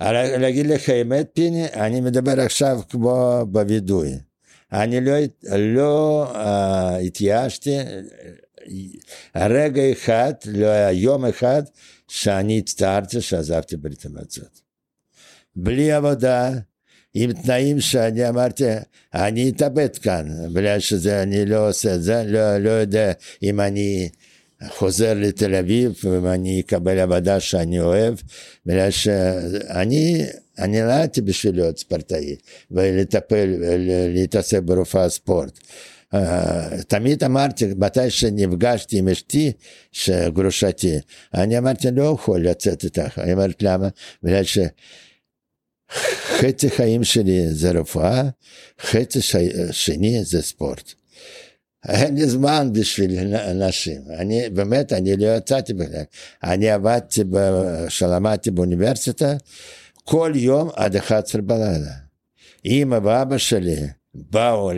[0.00, 4.12] להגיד לך האמת, פיני, אני מדבר עכשיו כמו בווידוי.
[4.72, 5.12] אני לא,
[5.58, 6.38] לא uh,
[7.06, 7.76] התייאשתי,
[9.36, 11.62] רגע אחד, לא היה יום אחד,
[12.08, 14.60] שאני הצטערתי שעזבתי ברית המועצות.
[15.56, 16.50] בלי עבודה,
[17.14, 18.64] עם תנאים שאני אמרתי,
[19.14, 24.08] אני אתאבד כאן, בגלל שזה, אני לא עושה את זה, לא, לא יודע אם אני
[24.68, 28.14] חוזר לתל אביב, ואם אני אקבל עבודה שאני אוהב,
[28.66, 30.24] בגלל שאני,
[30.58, 32.36] אני נולדתי בשביל להיות ספורטאי,
[32.70, 33.56] ולטפל,
[34.14, 35.58] להתעסק ברופאה ספורט.
[36.14, 39.52] Uh, תמיד אמרתי, מתי שנפגשתי עם אשתי,
[39.92, 40.98] שגרושתי,
[41.34, 43.18] אני אמרתי, לא יכול לצאת איתך.
[43.18, 43.88] היא אומרת, למה?
[44.22, 44.58] בגלל ש...
[46.38, 48.22] חצי חיים שלי זה רפואה,
[48.80, 49.20] חצי.
[49.70, 50.94] שני זה ספורט.
[51.88, 54.02] אין לי זמן בשביל נשים.
[54.18, 56.02] אני, באמת, אני לא יצאתי בכלל.
[56.44, 57.22] אני עבדתי,
[57.86, 59.34] כשלמדתי באוניברסיטה,
[60.04, 61.92] כל יום עד 11 בלילה.
[62.64, 63.76] אמא ואבא שלי
[64.14, 64.72] באו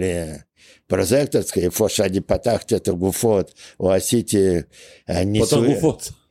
[0.89, 4.37] לפרוזקטורסקי, איפה שאני פתחתי את הגופות, או עשיתי
[5.07, 5.75] פותר ניסוי...
[5.75, 6.03] גופות.
[6.03, 6.26] כן,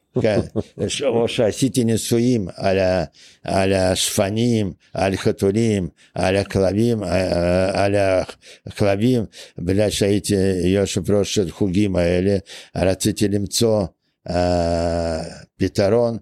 [1.08, 3.04] או שעשיתי ניסויים על, ה,
[3.44, 7.96] על השפנים, על חתולים, על הכלבים, אה, על
[8.66, 9.26] הכלבים,
[9.58, 12.38] בגלל שהייתי יושב ראש של חוגים האלה,
[12.76, 13.86] רציתי למצוא
[14.30, 14.32] uh,
[15.58, 16.18] פתרון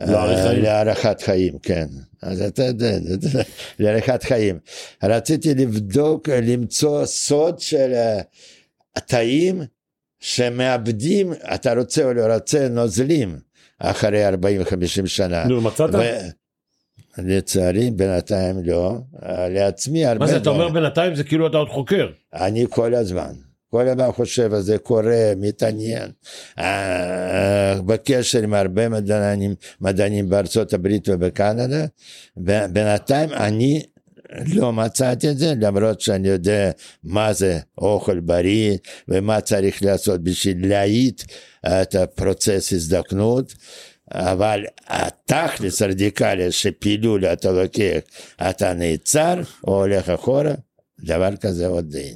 [0.00, 1.58] אה, להאריך חיים.
[1.62, 1.86] כן.
[2.22, 2.98] אז אתה יודע,
[3.78, 4.58] להארכת חיים.
[5.02, 7.92] רציתי לבדוק, למצוא סוד של
[8.96, 9.62] התאים
[10.24, 13.38] שמאבדים, אתה רוצה או לא רוצה, נוזלים
[13.78, 14.32] אחרי 40-50
[15.06, 15.44] שנה.
[15.44, 15.90] נו, מצאת?
[17.18, 18.98] לצערי, בינתיים לא.
[19.50, 20.82] לעצמי הרבה מה זה, אתה אומר דברים.
[20.82, 22.08] בינתיים זה כאילו אתה עוד חוקר.
[22.34, 23.32] אני כל הזמן.
[23.70, 25.02] כל הזמן חושב על זה, קורא,
[25.36, 26.10] מתעניין.
[26.58, 31.84] אה, בקשר עם הרבה מדענים, מדענים בארצות הברית ובקנדה.
[32.72, 33.82] בינתיים אני
[34.54, 36.70] לא מצאתי את זה, למרות שאני יודע
[37.04, 38.76] מה זה אוכל בריא
[39.08, 41.22] ומה צריך לעשות בשביל להאיט
[41.66, 43.54] את הפרוצס הזדקנות.
[44.12, 47.98] אבל התכלס הרדיקלי שפילול אתה לוקח,
[48.50, 49.34] אתה נעצר
[49.66, 50.54] או הולך אחורה,
[51.00, 52.14] דבר כזה עוד אין.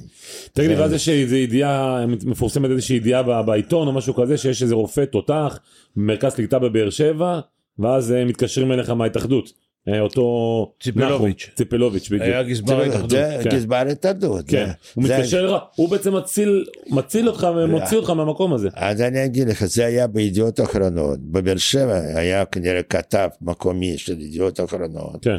[0.53, 4.63] תגיד לי, זה- ואז יש איזו ידיעה, מפורסמת איזושהי ידיעה בעיתון או משהו כזה, שיש
[4.63, 5.59] איזה רופא תותח,
[5.95, 7.39] מרכז קליטה בבאר שבע,
[7.79, 9.68] ואז מתקשרים אליך מההתאחדות.
[9.87, 10.73] אה, אותו...
[10.83, 11.49] ציפלוביץ'.
[11.55, 12.21] ציפלוביץ', בדיוק.
[12.21, 13.11] היה גזבר ההתאחדות.
[13.43, 13.49] כן.
[13.49, 14.45] גזבר התאחדות.
[14.47, 18.69] כן, זה- הוא זה- מתקשר לך, הוא בעצם מציל, מציל אותך ומוציא אותך מהמקום הזה.
[18.73, 21.19] אז אני אגיד לך, זה היה בידיעות אחרונות.
[21.19, 25.17] בבאר שבע היה כנראה כתב מקומי של ידיעות אחרונות.
[25.23, 25.37] כן.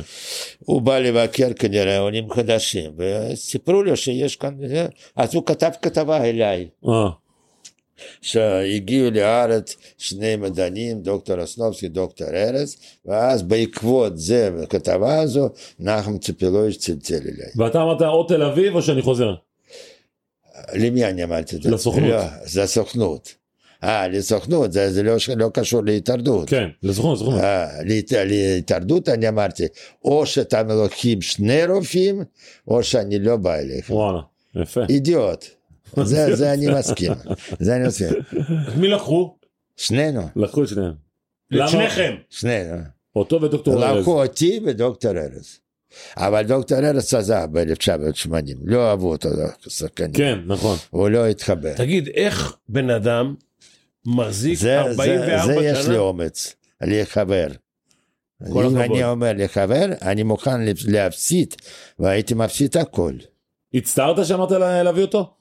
[0.58, 4.54] הוא בא לבקר כנראה עולים חדשים, וסיפרו לו שיש כאן,
[5.16, 6.68] אז הוא כתב כתבה אליי.
[8.22, 15.48] שהגיעו לארץ שני מדענים, דוקטור אסנובסקי, דוקטור ארז, ואז בעקבות זה, בכתבה הזו,
[15.80, 17.50] נחם ציפילוביץ' צלצל אליי.
[17.56, 19.34] ואתה אמרת או תל אביב או שאני חוזר.
[20.74, 21.70] למי אני אמרתי את זה?
[21.70, 22.08] לסוכנות.
[22.10, 23.34] לא, זה הסוכנות.
[23.84, 26.48] אה, לסוכנות, זה, זה לא, לא קשור להתאחדות.
[26.50, 27.40] כן, לסוכנות, לסוכנות.
[27.40, 29.64] אה, להת- להתאחדות אני אמרתי,
[30.04, 32.24] או שאתם לוקחים שני רופאים,
[32.68, 33.90] או שאני לא בא אליך.
[33.90, 34.20] וואלה,
[34.54, 34.80] יפה.
[34.88, 35.44] אידיוט.
[36.02, 37.12] זה, זה אני מסכים.
[37.60, 38.08] זה אני מסכים.
[38.68, 39.36] את מי לקחו?
[39.76, 40.92] שנינו, לקחו את שניהם.
[40.92, 40.96] את
[41.50, 41.68] למה?
[41.68, 42.14] שניכם.
[42.30, 42.76] שנינו.
[43.16, 43.98] אותו ודוקטור ארז.
[43.98, 45.58] לקחו אותי ודוקטור ארז.
[46.16, 48.32] אבל דוקטור ארז עזב ב-1980,
[48.64, 49.28] לא אהבו אותו
[49.66, 50.12] כשחקנים.
[50.12, 50.76] כן, נכון.
[50.90, 51.74] הוא לא התחבר.
[51.76, 53.34] תגיד, איך בן אדם
[54.06, 55.98] מחזיק זה, זה, 44 זה יש לי שנה?
[55.98, 57.46] אומץ, לחבר.
[57.46, 58.76] אם הכבוד.
[58.76, 61.54] אני אומר לחבר, אני מוכן להפסיד,
[61.98, 63.12] והייתי מפסיד הכל.
[63.74, 65.34] הצטערת שאמרת לה- להביא אותו?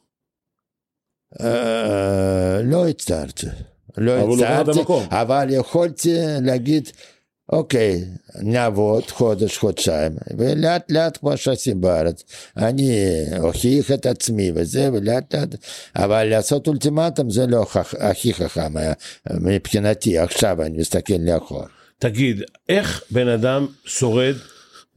[1.42, 3.48] אה, לא הצטערתי.
[3.98, 4.80] לא לא הצטערתי.
[5.12, 6.90] אבל יכולתי להגיד,
[7.52, 8.06] אוקיי,
[8.42, 12.24] נעבוד חודש, חודשיים, ולאט לאט כמו שעושים בארץ.
[12.58, 13.06] אני
[13.40, 15.56] אוכיח את עצמי וזה, ולאט לאט,
[15.96, 17.66] אבל לעשות אולטימטום זה לא
[18.00, 18.74] הכי חכם
[19.30, 21.64] מבחינתי, עכשיו אני מסתכל לאחור.
[22.00, 24.36] תגיד, איך בן אדם שורד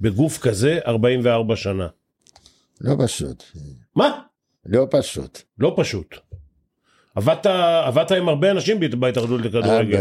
[0.00, 1.86] בגוף כזה 44 שנה?
[2.80, 3.42] לא פשוט,
[3.96, 4.20] מה?
[4.66, 5.42] לא פשוט.
[5.58, 6.14] לא פשוט.
[7.14, 7.46] עבדת,
[7.86, 10.00] עבדת עם הרבה אנשים בהת- בהתאחדות לכדורגל.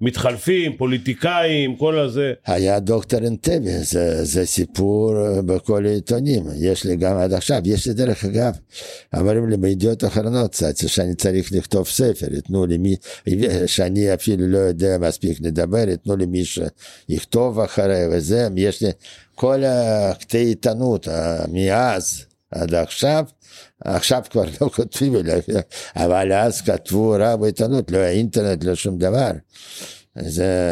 [0.00, 2.32] מתחלפים, פוליטיקאים, כל הזה.
[2.46, 7.86] היה דוקטור אנטבי, זה, זה סיפור אה, בכל העיתונים, יש לי גם עד עכשיו, יש
[7.88, 8.58] לי דרך אגב,
[9.16, 12.96] אומרים לי בידיעות אחרונות קצת, שאני צריך לכתוב ספר, ייתנו לי מי,
[13.66, 18.88] שאני אפילו לא יודע מספיק לדבר, ייתנו לי מי שיכתוב אחרי וזה, יש לי
[19.34, 23.24] כל הקטעי עיתונות אה, מאז עד עכשיו,
[23.84, 25.14] עכשיו כבר לא כותבים
[25.96, 29.30] אבל אז כתבו רק בעיתונות, לא היה אינטרנט, לא שום דבר.
[30.20, 30.62] זה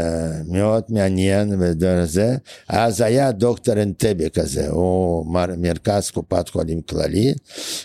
[0.46, 2.36] מאוד מעניין הזה.
[2.68, 7.34] אז היה דוקטור אנטבי כזה, הוא מר- מרכז קופת חולים כללי,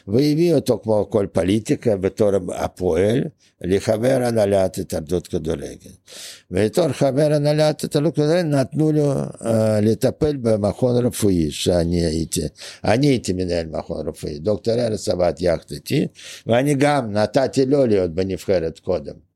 [0.08, 3.24] והביא אותו כמו כל פוליטיקה בתור הפועל
[3.62, 5.91] לחבר הנהלת התאחדות כדורגל.
[6.52, 9.47] בתור חבר הנהלת התאחדות כדורגל נתנו לו uh,
[9.82, 12.41] לטפל במכון רפואי שאני הייתי,
[12.84, 16.08] אני הייתי מנהל מכון רפואי, דוקטור ארץ עבד יחד איתי,
[16.47, 19.31] ואני גם נתתי לו להיות בנבחרת קודם.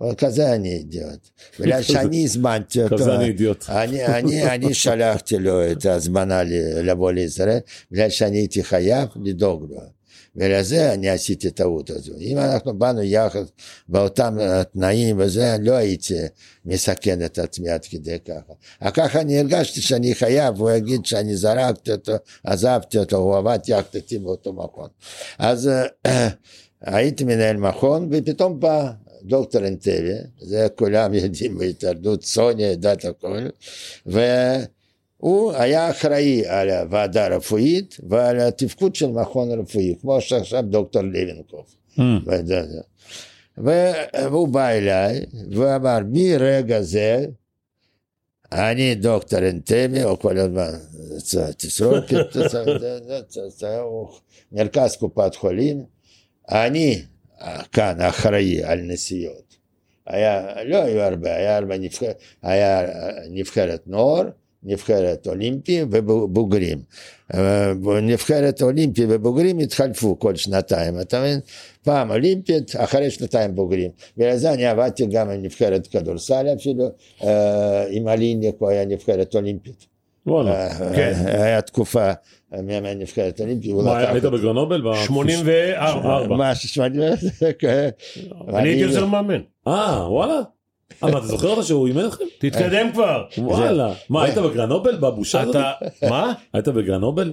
[0.00, 1.28] אבל כזה אני אידיוט.
[1.60, 2.98] בגלל שאני הזמנתי אותו.
[2.98, 3.64] כזה אני אידיוט.
[3.68, 7.58] אני, אני, אני שלחתי לו את ההזמנה ל- לבוא לישראל,
[7.90, 9.80] בגלל שאני הייתי חייב לדאוג לו.
[10.36, 12.12] ולזה אני עשיתי טעות הזו.
[12.20, 13.44] אם אנחנו באנו יחד
[13.88, 14.36] באותם
[14.72, 16.14] תנאים וזה, לא הייתי
[16.64, 18.52] מסכן את עצמי עד כדי ככה.
[18.82, 22.12] אבל ככה אני הרגשתי שאני חייב, הוא יגיד שאני זרקתי אותו,
[22.44, 24.88] עזבתי אותו, הוא עבד יחד איתי באותו מכון.
[25.38, 25.70] אז
[26.06, 26.28] אה,
[26.80, 28.90] הייתי מנהל מכון, ופתאום בא
[29.22, 33.38] דוקטור אנטבי, זה כולם יודעים בהתאחדות, סוניה יודעת הכל,
[34.06, 41.76] והוא היה אחראי על הוועדה הרפואית ועל התפקוד של מכון רפואי, כמו שעכשיו דוקטור לוינקוף.
[43.58, 47.26] והוא בא אליי ואמר מרגע זה
[48.52, 50.70] אני דוקטור אנטמי או כל הזמן
[51.56, 52.36] תסרוקת,
[53.80, 54.08] הוא
[54.52, 55.84] מרכז קופת חולים,
[56.50, 57.02] אני
[57.72, 59.56] כאן אחראי על נסיעות.
[60.06, 62.10] היה, לא היו הרבה, היה, הרבה נבחר,
[62.42, 62.86] היה
[63.30, 64.28] נבחרת נוער,
[64.62, 66.78] נבחרת אולימפי ובוגרים.
[68.02, 71.40] נבחרת אולימפי ובוגרים התחלפו כל שנתיים, אתה מבין?
[71.82, 73.90] פעם אולימפית, אחרי שנתיים בוגרים.
[74.16, 76.90] בגלל זה אני עבדתי גם עם נבחרת כדורסל אפילו,
[77.24, 79.89] אה, עם הליניק הוא היה נבחרת אולימפית.
[80.26, 80.66] וואלה.
[80.66, 81.12] אה, כן.
[81.26, 82.10] היה תקופה
[82.52, 83.70] מאמן נבחרת אולימפית.
[83.70, 84.24] הוא מה, היית.
[84.24, 84.80] בגרנובל?
[84.90, 86.16] ב- 84.
[86.16, 86.36] ארבע.
[86.36, 87.02] מה, שמונים?
[87.58, 87.88] כן.
[88.48, 89.40] אני הייתי עוזר מאמן.
[89.68, 90.34] אה, וואלה?
[91.04, 92.24] אה, מה, אתה זוכר אותה שהוא אימן אתכם?
[92.38, 93.24] תתקדם כבר.
[93.38, 93.92] וואלה.
[94.10, 94.96] מה, היית בגרנובל?
[94.96, 95.56] בבושה הזאת?
[96.08, 96.32] מה?
[96.52, 97.32] היית בגרנובל?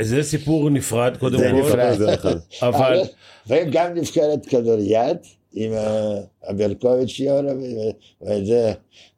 [0.00, 1.92] זה סיפור נפרד קודם כל, נפרד.
[1.98, 2.34] זה אחד.
[2.62, 3.00] אבל
[3.46, 5.16] וגם נבחרת כדוריד
[5.52, 6.18] עם אה,
[6.50, 7.90] אברקוביץ' יורה ו-
[8.22, 8.72] וזה,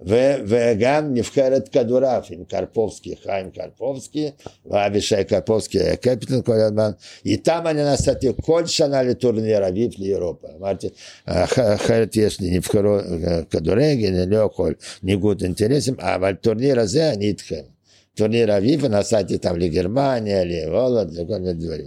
[0.08, 4.30] ו- וגם נבחרת כדורעף עם קרפובסקי, חיים קרפובסקי
[4.66, 6.90] ואבישי קרפובסקי היה קפטן כל הזמן,
[7.26, 10.86] איתם אני נסעתי כל שנה לטורניר אביב לאירופה, אמרתי
[11.26, 17.12] "אח- אחרת יש לי נבחרות אה, כדורגל, אני לא יכול ניגוד אינטרסים, אבל טורניר הזה
[17.12, 17.71] אני איתכם.
[18.14, 21.86] טורניר אביב ונסעתי איתם לגרמניה, להולנד, לכל מיני דברים.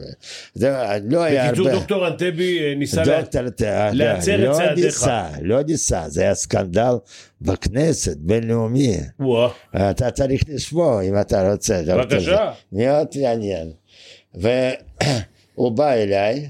[0.53, 0.75] זה
[1.09, 1.79] לא היה בקיצור הרבה.
[1.79, 3.03] דוקטור אנטבי ניסה.
[3.03, 3.41] דוקטור,
[3.93, 4.85] להצר את לא צעדיך.
[4.85, 6.93] ניסה, לא ניסה, זה היה סקנדל
[7.41, 8.97] בכנסת, בינלאומי.
[9.89, 11.81] אתה צריך לשמוע אם אתה רוצה.
[11.87, 12.51] בבקשה.
[12.71, 13.71] מאוד מעניין.
[14.35, 16.49] והוא בא אליי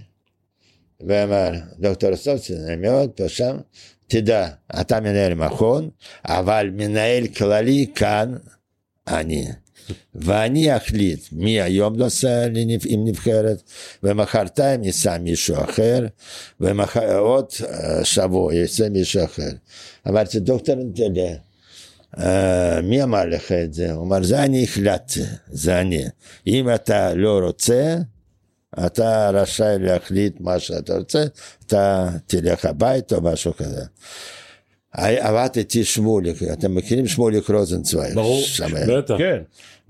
[1.07, 3.57] ואמר, דוקטור סופסון, אני מאוד פה שם,
[4.07, 4.47] תדע,
[4.81, 5.89] אתה מנהל מכון,
[6.25, 8.35] אבל מנהל כללי כאן
[9.07, 9.45] אני.
[10.15, 12.45] ואני אחליט מי היום נוסע
[12.85, 13.61] עם נבחרת,
[14.03, 16.05] ומחרתיים ייסע מישהו אחר,
[16.59, 17.45] ועוד
[18.03, 19.49] שבוע ייסע מישהו אחר.
[20.07, 21.35] אמרתי, דוקטור נטלה,
[22.19, 23.91] אה, מי אמר לך את זה?
[23.91, 26.03] הוא אמר, זה אני החלטתי, זה אני.
[26.47, 27.97] אם אתה לא רוצה,
[28.85, 31.25] אתה רשאי להחליט מה שאתה רוצה,
[31.65, 33.83] אתה תלך הביתה או משהו כזה.
[34.97, 38.13] עבד איתי שמוליק, אתם מכירים שמוליק רוזנצוויג?
[38.13, 38.43] ברור.
[38.87, 39.15] בטח.
[39.17, 39.41] כן,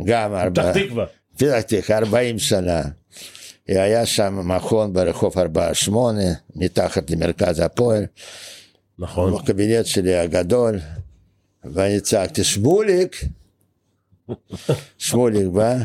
[0.05, 1.05] גם ארבע, פתח תקווה.
[1.37, 2.81] פתח תקווה, 40 שנה.
[3.67, 6.21] היה שם מכון ברחוב 48,
[6.55, 8.05] מתחת למרכז הפועל.
[8.99, 9.33] נכון.
[9.33, 10.79] בקבינט שלי הגדול,
[11.63, 13.25] ואני צעקתי, שמוליק,
[14.97, 15.75] שמוליק בא,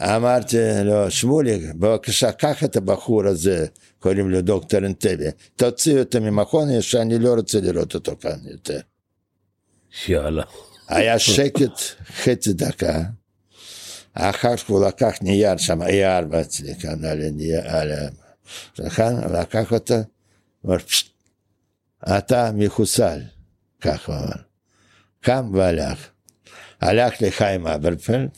[0.00, 3.66] אמרתי לו, שמוליק, בבקשה, קח את הבחור הזה,
[4.04, 5.24] קוראים לו דוקטור אנטבי,
[5.56, 8.80] תוציא אותו ממכון, שאני לא רוצה לראות אותו כאן יותר.
[10.08, 10.42] יאללה.
[10.88, 13.02] היה שקט חצי דקה,
[14.14, 17.04] אחר כך הוא לקח נייר שם, A4 אצלי כאן
[17.66, 17.92] על
[18.72, 19.94] השולחן, לקח אותו,
[20.66, 21.12] אמר, "פשט,
[22.08, 23.20] אתה מחוסל,
[23.80, 24.42] כך הוא אמר.
[25.20, 26.08] קם והלך.
[26.80, 28.28] הלך לחיים אברפלד,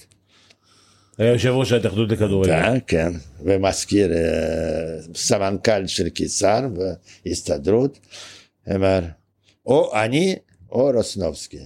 [1.19, 2.53] היה יושב ראש ההתאחדות לכדורגל.
[2.53, 6.61] כן, כן, ומזכיר אה, סמנכ"ל של קיסר
[7.27, 7.99] והסתדרות,
[8.75, 9.01] אמר,
[9.67, 10.37] או אני
[10.71, 11.61] או רוסנובסקי.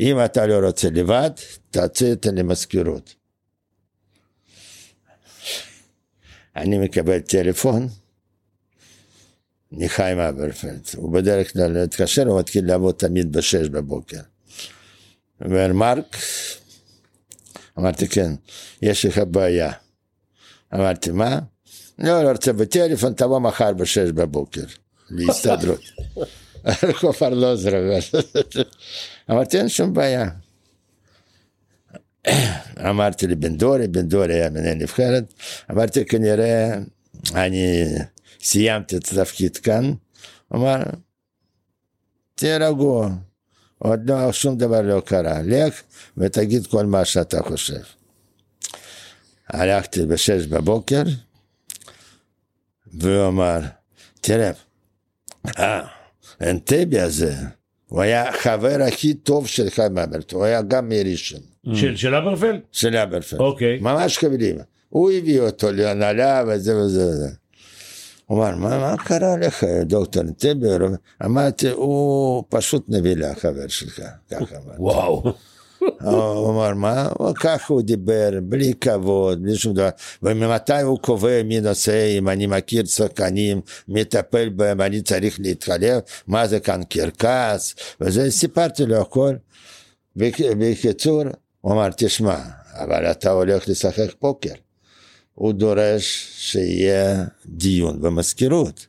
[0.00, 1.30] אם אתה לא רוצה לבד,
[1.70, 3.14] תצא את למזכירות.
[6.56, 7.88] אני מקבל טלפון
[9.72, 14.20] מחיים אברפלד, הוא בדרך כלל להתקשר, הוא מתחיל לעבוד תמיד בשש בבוקר.
[15.44, 16.16] אומר, מרק,
[17.78, 18.32] אמרתי, כן,
[18.82, 19.72] יש לך בעיה.
[20.74, 21.38] אמרתי, מה?
[21.98, 24.64] לא, לא רוצה בטלפון, תבוא מחר בשש בבוקר,
[25.10, 25.80] להסתדרות.
[26.82, 27.76] רחוב ארלוזרוב.
[29.30, 30.28] אמרתי, אין שום בעיה.
[32.90, 35.34] אמרתי לבן דורי, בן דורי היה מנהל נבחרת,
[35.70, 36.78] אמרתי, כנראה
[37.34, 37.84] אני
[38.40, 39.92] סיימתי את התפקיד כאן.
[40.54, 40.82] אמר,
[42.34, 43.10] תהיה רגוע,
[43.78, 45.82] עוד לא, שום דבר לא קרה, לך
[46.16, 47.80] ותגיד כל מה שאתה חושב.
[49.48, 51.02] הלכתי בשש בבוקר,
[52.92, 53.60] והוא אמר,
[54.20, 54.50] תראה,
[55.58, 55.86] אה,
[56.40, 57.34] אנטבי הזה,
[57.86, 61.40] הוא היה החבר הכי טוב של חיים אברט, הוא היה גם מראשון,
[61.96, 62.60] של אברפלד?
[62.72, 63.40] של אברפלד.
[63.40, 63.78] אוקיי.
[63.80, 64.56] ממש חברים.
[64.88, 67.28] הוא הביא אותו להנהלה וזה וזה וזה.
[68.26, 70.66] הוא אמר, מה, מה קרה לך, דוקטור אנטבי?
[71.24, 74.00] אמרתי, הוא פשוט נבילה, חבר שלך.
[74.30, 74.78] ככה אמרתי.
[74.82, 75.22] וואו.
[76.04, 77.08] הוא אמר, מה?
[77.40, 79.88] ככה הוא דיבר, בלי כבוד, בלי שום דבר.
[80.22, 86.46] וממתי הוא קובע מי נושא, אם אני מכיר שחקנים, מטפל בהם, אני צריך להתחלף, מה
[86.46, 89.34] זה כאן קרקס, וזה, סיפרתי לו הכל.
[90.16, 91.22] בק- בקיצור,
[91.60, 92.38] הוא אמר, תשמע,
[92.74, 94.52] אבל אתה הולך לשחק פוקר.
[95.36, 98.86] הוא דורש שיהיה דיון במזכירות.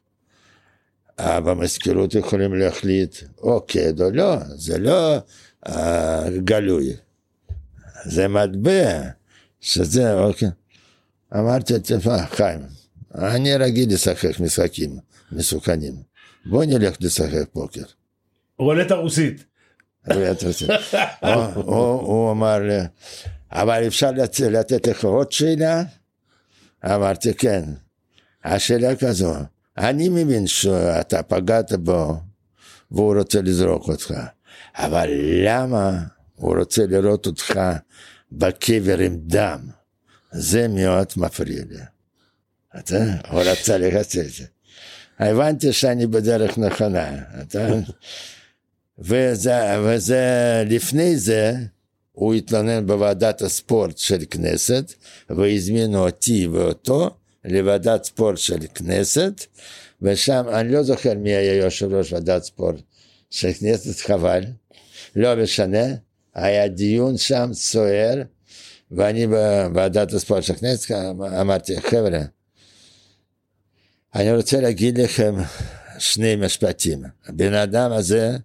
[1.19, 5.17] אה, במזכירות יכולים להחליט, אוקיי או לא, זה לא
[5.67, 6.93] אה, גלוי,
[8.05, 9.01] זה מטבע,
[9.61, 10.49] שזה, אוקיי.
[11.35, 12.59] אמרתי, תשמע, חיים,
[13.15, 14.97] אני רגיל לשחק משחקים
[15.31, 15.93] מסוכנים,
[16.45, 17.83] בוא נלך לשחק פוקר.
[20.13, 20.69] רולטה רוסית.
[21.21, 21.31] הוא-
[21.63, 22.79] הוא הוא אמר לי,
[23.51, 25.83] אבל אפשר לת- לתת לך עוד שאלה?
[26.95, 27.63] אמרתי, כן.
[28.43, 29.33] השאלה כזו,
[29.77, 32.15] אני מבין שאתה פגעת בו
[32.91, 34.13] והוא רוצה לזרוק אותך,
[34.75, 35.09] אבל
[35.45, 36.03] למה
[36.35, 37.59] הוא רוצה לראות אותך
[38.31, 39.59] בקבר עם דם?
[40.31, 41.77] זה מאוד מפריע לי.
[42.79, 44.45] אתה, הוא רצה לחצה את זה.
[45.19, 47.09] הבנתי שאני בדרך נכונה.
[47.41, 47.67] אתה,
[48.99, 51.53] וזה, וזה, לפני זה,
[52.17, 54.93] הוא התלונן בוועדת הספורט של כנסת,
[55.29, 57.09] והזמינו אותי ואותו
[57.45, 59.45] לוועדת ספורט של כנסת,
[60.01, 62.75] ושם, אני לא זוכר מי היה יושב ראש ועדת ספורט
[63.29, 64.43] של כנסת, חבל,
[65.15, 65.85] לא משנה,
[66.33, 68.21] היה דיון שם סוער,
[68.91, 70.91] ואני בוועדת הספורט של הכנסת
[71.41, 72.21] אמרתי, חבר'ה,
[74.15, 75.35] אני רוצה להגיד לכם
[75.99, 77.03] שני משפטים.
[77.25, 78.37] הבן אדם הזה,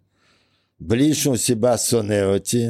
[0.81, 2.67] בלי שום סיבה שונא אותי,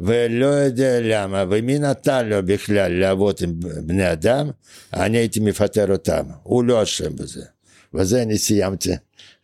[0.00, 3.52] ולא יודע למה, ומי נתן לו בכלל לעבוד עם
[3.86, 4.50] בני אדם,
[4.94, 7.44] אני הייתי מפטר אותם, הוא לא אשם בזה.
[7.94, 8.90] וזה אני סיימתי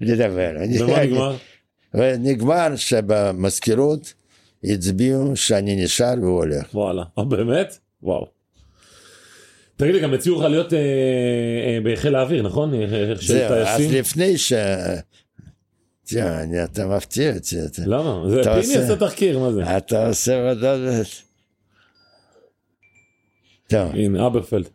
[0.01, 0.51] לדבר.
[0.57, 1.37] אני- ומה נגמר?
[1.95, 4.15] ונגמר שבמזכירות
[4.65, 6.75] הצביעו שאני נשאר והוא הולך.
[6.75, 7.03] וואלה.
[7.19, 7.79] אה, באמת?
[8.03, 8.27] וואו.
[9.77, 12.75] תגיד לי, גם הציעו לך להיות אה, אה, בחיל האוויר, נכון?
[12.75, 12.87] אה,
[13.21, 13.81] של זהו, אז?
[13.93, 14.53] לפני ש...
[16.05, 17.57] תראה, אני- אתה מפתיע אותי.
[17.87, 18.23] למה?
[18.31, 19.77] זה פיני עושה- תחקיר, מה זה?
[19.77, 21.03] אתה עושה מדד...
[23.67, 24.69] טוב, הנה, אברפלד.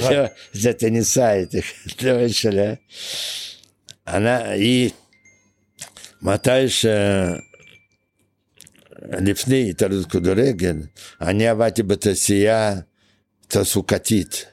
[0.00, 1.48] לא, זה טניסאית,
[2.02, 2.72] לא משנה.
[4.08, 4.90] אני- היא,
[6.22, 6.86] מתי ש...
[9.12, 10.76] לפני התערבות כדורגל,
[11.20, 12.74] אני עבדתי בתעשייה
[13.48, 14.46] תעסוקתית.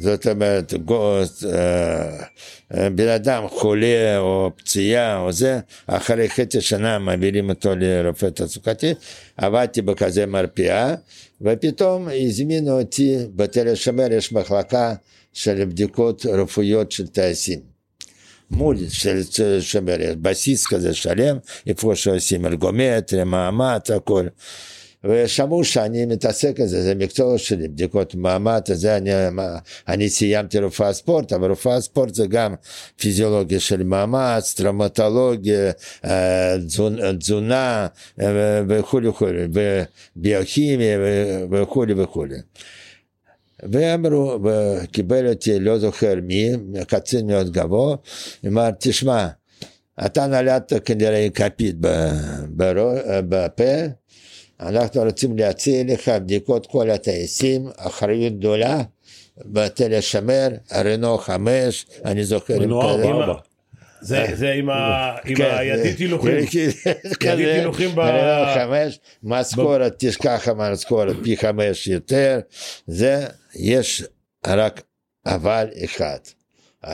[0.00, 1.22] זאת אומרת, אה,
[2.74, 8.94] אה, בן אדם חולה או פציעה או זה, אחרי חצי שנה מעבירים אותו לרופא תעסוקתי,
[9.36, 10.94] עבדתי בכזה מרפאה,
[11.40, 14.94] ופתאום הזמינו אותי בתל השומר, יש מחלקה
[15.32, 17.60] של בדיקות רפואיות של טייסים.
[18.50, 19.20] מול של
[19.60, 21.36] יש בסיס כזה שלם,
[21.66, 24.26] איפה שעושים ארגומטריה, מאמץ, הכל.
[25.04, 29.10] ושמעו שאני מתעסק בזה, זה מקצוע שלי, בדיקות מאמץ, זה אני,
[29.88, 32.54] אני סיימתי רפואה ספורט, אבל רפואה ספורט זה גם
[32.96, 35.70] פיזיולוגיה של מאמץ, טראומטולוגיה,
[36.04, 37.86] אה, תזונ- תזונה
[38.20, 39.42] אה, וכולי וכולי,
[40.16, 40.98] וביוכימיה
[41.50, 42.36] וכולי וכולי.
[43.62, 46.52] ואמרו, וקיבל אותי, לא זוכר מי,
[46.86, 47.96] קצין מאוד גבוה,
[48.46, 49.28] אמר, תשמע,
[50.06, 51.76] אתה נולדת כנראה כפית
[53.28, 53.64] בפה,
[54.60, 58.82] אנחנו רוצים להציע לך בדיקות כל הטייסים, אחריות גדולה,
[59.38, 62.54] בתל השמר, רנו חמש, אני זוכר.
[62.54, 63.34] רנו ארבע.
[64.02, 66.32] זה זה עם ה- עם כן, הידית הילוכים.
[66.46, 66.90] כזה,
[67.30, 72.40] ידית הילוכים ב- רנו חמש, משכורת, תשכח המשכורת פי חמש יותר,
[72.86, 74.04] זה, יש
[74.46, 74.82] רק
[75.26, 76.18] אבל אחד,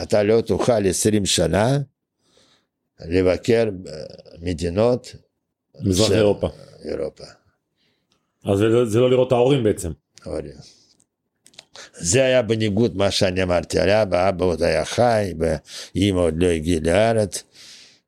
[0.03, 1.77] אתה לא תוכל עשרים שנה
[3.05, 3.69] לבקר
[4.41, 5.15] במדינות
[5.81, 6.47] מזרח של אירופה.
[6.85, 7.23] אירופה.
[8.51, 9.91] אז זה- זה לא לראות את ההורים בעצם.
[11.93, 16.47] זה היה בניגוד מה שאני אמרתי על אבא, אבא עוד היה חי, ואימא עוד לא
[16.47, 17.43] הגיעה לארץ.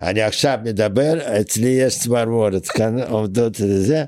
[0.02, 4.04] אני עכשיו מדבר, אצלי יש צמרמורת, כאן עומדות וזה.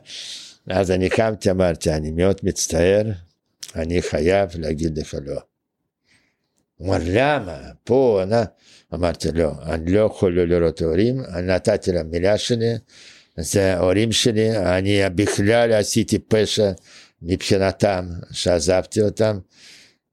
[0.67, 3.01] אז אני קמתי, אמרתי, אני מאוד מצטער,
[3.75, 5.39] אני חייב להגיד לך לא.
[6.77, 7.57] הוא אמר, למה?
[7.83, 8.35] פה, אני...
[8.93, 12.73] אמרתי, לא, אני לא יכול לא לראות הורים, אני נתתי להם מילה שלי,
[13.37, 16.71] זה ההורים שלי, אני בכלל עשיתי פשע
[17.21, 19.39] מבחינתם, שעזבתי אותם,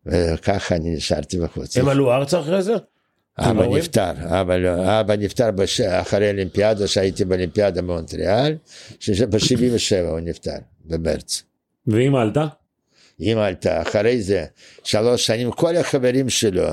[0.06, 1.76] וככה אני נשארתי בחוץ.
[1.76, 2.74] הם עלו ארצה אחרי זה?
[3.38, 3.66] אבא?
[3.66, 5.80] נפטר, אבא, לא, אבא נפטר בש...
[5.80, 8.56] אחרי האולימפיאדה, שהייתי באולימפיאדה במונטריאל,
[9.30, 11.42] ב-77 הוא נפטר, במרץ.
[11.86, 12.46] ואמא עלתה?
[13.20, 14.44] אמא עלתה, אחרי זה,
[14.84, 16.68] שלוש שנים, כל החברים שלו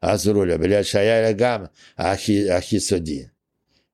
[0.00, 1.64] עזרו לו, בגלל שהיה לה גם
[1.98, 3.24] הכי סודי.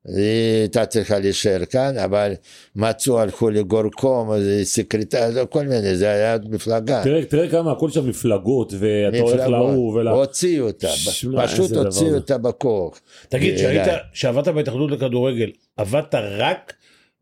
[0.07, 2.33] היא הייתה צריכה להישאר כאן, אבל
[2.77, 4.31] מצאו, הלכו לגורקום,
[4.63, 7.01] סקרטר, כל מיני, זה היה מפלגה.
[7.05, 9.47] תראה, תראה כמה הכל שם מפלגות, ואתה הולך.
[9.49, 10.09] להוא ול...
[10.09, 12.15] הוציאו אותה, שמע, פשוט הוציאו.
[12.15, 13.01] אותה בכוח.
[13.29, 13.99] תגיד, אה, שהיית, אליי.
[14.13, 16.73] שעבדת בהתאחדות לכדורגל, עבדת רק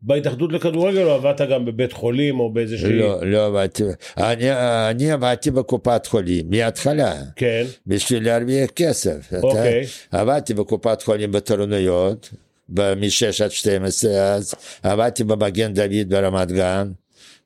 [0.01, 2.93] בהתאחדות לכדורגל או עבדת גם בבית חולים או באיזושהי...
[2.99, 3.83] לא, לא עבדתי,
[4.17, 4.51] אני,
[4.89, 9.27] אני עבדתי בקופת חולים מההתחלה, כן, בשביל להרוויח כסף.
[9.29, 9.83] אתה- אוקיי.
[10.11, 12.29] עבדתי בקופת חולים בתורנויות,
[12.71, 14.53] מ-6 עד 12 אז,
[14.83, 16.91] עבדתי במגן דוד ברמת גן,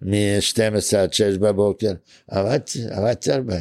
[0.02, 1.92] מ-12 עד 6 בבוקר,
[2.28, 3.56] עבדתי, עבדתי הרבה.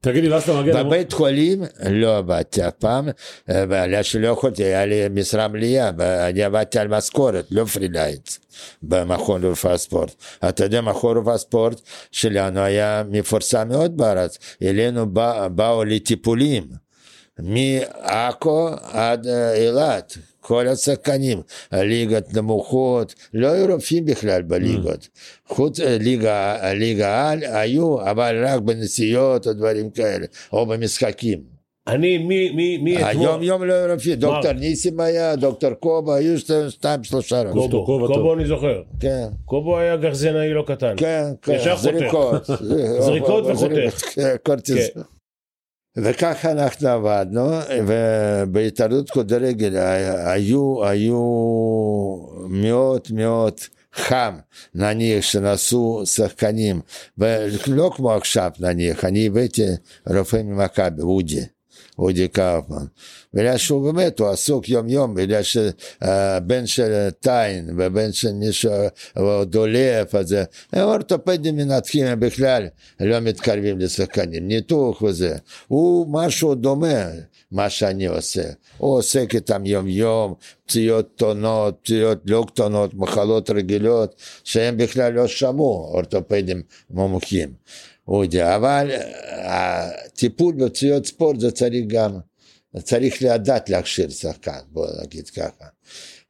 [0.00, 0.82] תגיד לי, ואז אתה מגיע...
[0.82, 3.08] בבית חולים לא עבדתי אף פעם,
[3.48, 5.90] בגלל שלא יכולתי, היה לי משרה מלאה,
[6.28, 8.30] אני עבדתי על משכורת, לא פרילנס,
[8.82, 10.14] במכון לרפואה ספורט.
[10.48, 11.80] אתה יודע, מכון רפואה ספורט
[12.12, 16.64] שלנו היה מפורסם מאוד בארץ, אלינו בא, באו לטיפולים,
[17.38, 20.18] מעכו עד אה, אילת.
[20.42, 21.40] כל השחקנים,
[21.70, 25.08] הליגות נמוכות, לא היו רופאים בכלל בליגות.
[25.48, 31.38] חוץ אה, ליגה, ליגה על היו, אבל רק בנסיעות או דברים כאלה, או במשחקים.
[31.86, 36.38] אני, מי, מי, מי היום יום לא היו רופאים, דוקטור ניסים היה, דוקטור קובה, היו
[36.38, 37.70] שתי- שתיים שלושה רופאים.
[37.70, 38.16] קובו, קובו טוב.
[38.16, 38.82] קובו אני זוכר.
[39.00, 40.94] כן, קובו היה גרזנאי לא קטן.
[40.96, 41.82] כן, כן, ישר חותך.
[41.82, 42.46] זריקות.
[43.00, 44.10] זריקות וחותך.
[45.96, 47.50] וככה אנחנו עבדנו,
[47.86, 49.76] ובהתערבות כדורגל
[50.26, 51.22] היו, היו
[52.48, 53.60] מאוד מאוד
[53.94, 54.34] חם,
[54.74, 56.80] נניח שנסעו שחקנים,
[57.18, 59.66] ולא כמו עכשיו נניח, אני הבאתי
[60.06, 61.40] רופא ממכבי, אודי,
[62.02, 62.84] אודי קאופמן,
[63.34, 68.72] בגלל שהוא באמת, הוא עסוק יום יום, בגלל שהבן של טיין ובן של מישהו
[69.44, 70.36] דולף, אז
[70.72, 72.68] האורתופדים מנתחים הם בכלל
[73.00, 75.36] לא מתקרבים לשחקנים, ניתוח וזה,
[75.68, 77.04] הוא משהו דומה
[77.52, 78.42] מה שאני עושה,
[78.78, 80.34] הוא עוסק איתם יום יום,
[80.66, 87.52] פציעות קטנות, פציעות לא קטנות, מחלות רגילות, שהם בכלל לא שמעו, אורתופדים מומחים.
[88.08, 92.18] אודי, אבל אה, הטיפול בפציעות ספורט זה צריך גם,
[92.78, 95.64] צריך לדעת להכשיר שחקן, בוא נגיד ככה.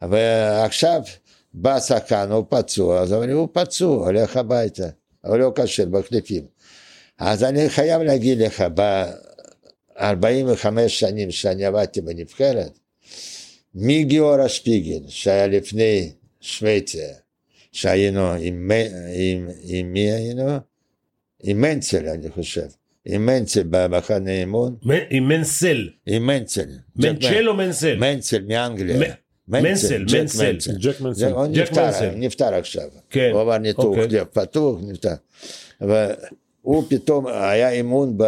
[0.02, 1.02] ועכשיו
[1.54, 4.88] בא שחקן, הוא פצוע, אז אומרים, הוא פצוע, הולך הביתה,
[5.24, 6.46] הוא לא כשיר, מחליפים.
[7.18, 12.78] אז אני חייב להגיד לך, ב-45 שנים שאני עבדתי בנבחרת,
[13.74, 17.08] מגיורא שפיגל, שהיה לפני שוויציה,
[17.72, 18.70] שהיינו עם
[19.84, 20.71] מי היינו?
[21.42, 22.66] עם מנצל, אני חושב.
[23.04, 24.76] עם מנצל במחנה אימון.
[25.10, 25.88] עם מנסל.
[26.06, 26.68] עם מנצל.
[26.96, 27.98] מנצ'ל או מנסל?
[27.98, 29.14] מנצל מאנגליה.
[29.48, 30.76] מנסל, ג'ק מנסל.
[30.78, 31.32] ג'ק מנסון.
[31.32, 32.10] הוא נפטר, מנסל.
[32.16, 32.88] נפטר עכשיו.
[33.10, 34.08] כן, הוא עבר ניתוח אוקיי.
[34.08, 35.14] לב פתוח, נפטר.
[35.80, 38.18] והוא פתאום היה אימון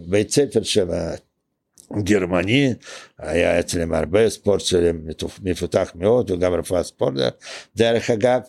[0.00, 0.88] בבית ספר שם.
[2.02, 2.74] גרמני,
[3.18, 5.00] היה אצלם הרבה ספורט שלהם
[5.42, 7.14] מפותח מאוד וגם רפואה ספורט.
[7.76, 8.40] דרך אגב,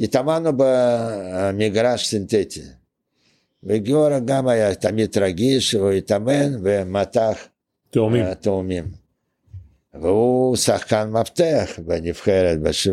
[0.00, 2.62] התאמנו במגרש סינתטי.
[3.64, 7.38] וגיורא גם היה תמיד רגיש, הוא התאמן ומתח
[7.90, 8.24] תאומים.
[8.24, 8.84] התאומים.
[9.94, 12.88] והוא שחקן מפתח בנבחרת בש...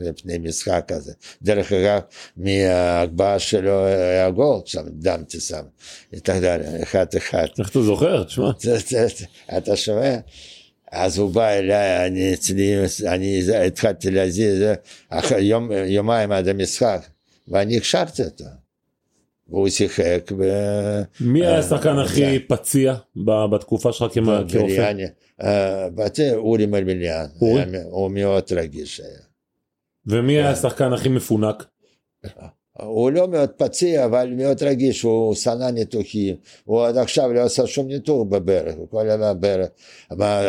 [0.00, 1.12] לפני משחק הזה.
[1.42, 2.00] דרך אגב,
[2.36, 5.62] מההגבהה שלו היה גול, שם דמתי שם.
[6.28, 7.46] יודע, אחד אחד.
[7.58, 8.24] איך אתה זוכר?
[8.24, 8.50] תשמע.
[9.58, 10.16] אתה שומע?
[10.92, 12.74] אז הוא בא אליי, אני אצלי,
[13.06, 14.62] אני התחלתי להזיז,
[15.08, 17.00] אחרי יום, יומיים עד המשחק,
[17.48, 18.44] ואני הכשרתי אותו.
[19.48, 20.42] והוא שיחק, ו...
[21.20, 22.94] מי היה השחקן אה, הכי זה- פציע
[23.52, 24.12] בתקופה שלך
[24.48, 24.92] כרופא?
[25.42, 27.62] אה, בתי אורי מלמיליאן, אורי?
[27.62, 29.18] היה מ- הוא מאוד רגיש היה.
[30.06, 31.64] ומי היה השחקן הכי מפונק?
[32.78, 37.66] הוא לא מאוד פציע, אבל מאוד רגיש, הוא שנא ניתוחים, הוא עד עכשיו לא עשה
[37.66, 39.68] שום ניתוח בברך, הוא כל הזמן ברך.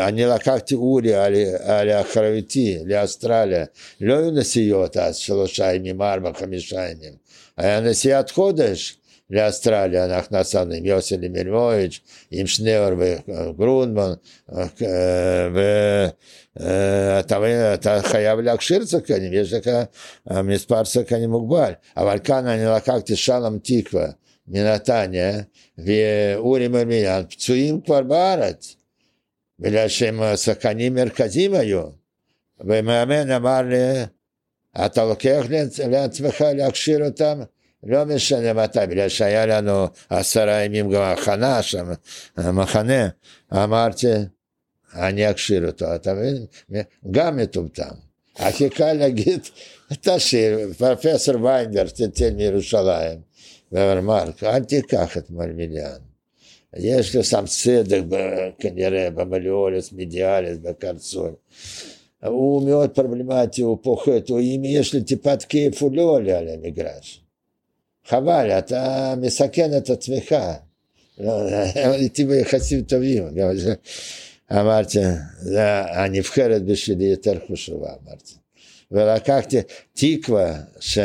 [0.07, 3.65] אני לקחתי אורי על, על אחריותי לאוסטרליה,
[4.01, 7.13] לא היו נסיעות אז, שלושה ימים, ארבע, חמישה ימים,
[7.57, 8.97] היה נסיעת חודש
[9.33, 11.99] לאוסטרליה, אנחנו נסענו עם יוסי לימלמוביץ',
[12.31, 14.13] עם שניאור וגרונדמן,
[15.53, 19.67] ואתה מבין, אתה חייב להכשיר שחקנים, יש לך
[20.31, 24.07] אה, מספר שחקנים מוגבל, אבל כאן אני לקחתי שלום תקווה
[24.47, 25.41] מנתניה
[25.77, 28.75] ואורי מרמיאן, פצועים כבר בארץ,
[29.59, 30.21] בגלל שהם
[37.85, 41.85] לא משנה מתי, בגלל שהיה לנו עשרה ימים גם הכנה שם,
[42.37, 43.07] מחנה,
[43.53, 44.07] אמרתי,
[44.95, 46.45] אני אכשיר אותו, אתה מבין?
[47.11, 47.93] גם מטומטם.
[48.35, 49.39] הכי קל להגיד,
[50.01, 53.19] תשאיר, פרופסור ויינדר תיתן מירושלים.
[53.71, 55.97] ואמר, מרק, אל תיקח את מלמיליאן.
[56.77, 58.01] יש לו שם צדק
[58.59, 61.31] כנראה במליאולס, מידיאלס, בקרצול.
[62.23, 66.47] הוא מאוד פרובלמטי, הוא פוחד, הוא, אם יש לו טיפת כיף הוא לא עולה על
[66.49, 67.22] המגרש.
[68.07, 70.35] חבל, אתה מסכן את עצמך.
[71.19, 71.41] לא,
[71.93, 73.35] איתי ביחסים טובים.
[73.35, 73.73] גם זה-
[74.51, 74.97] אמרתי,
[75.39, 78.33] "זה- הנבחרת בשבילי יותר חשובה, אמרתי.
[78.91, 79.57] ולקחתי
[79.93, 80.99] תקווה, ש...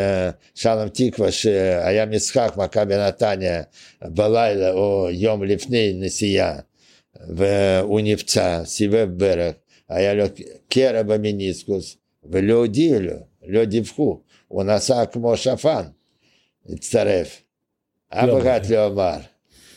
[0.54, 3.62] שלום תקווה, שהיה משחק מכבי נתניה
[4.02, 6.58] בלילה או יום לפני נסיעה,
[7.28, 9.54] והוא נפצע, סיבב ברך,
[9.88, 10.24] היה לו
[10.68, 11.96] קרע במיניסקוס,
[12.30, 15.82] ולא הודיעו לו, לא דיווחו, הוא נסע כמו שפן,
[16.68, 17.42] הצטרף.
[18.08, 19.16] אף לא אחד לא אמר.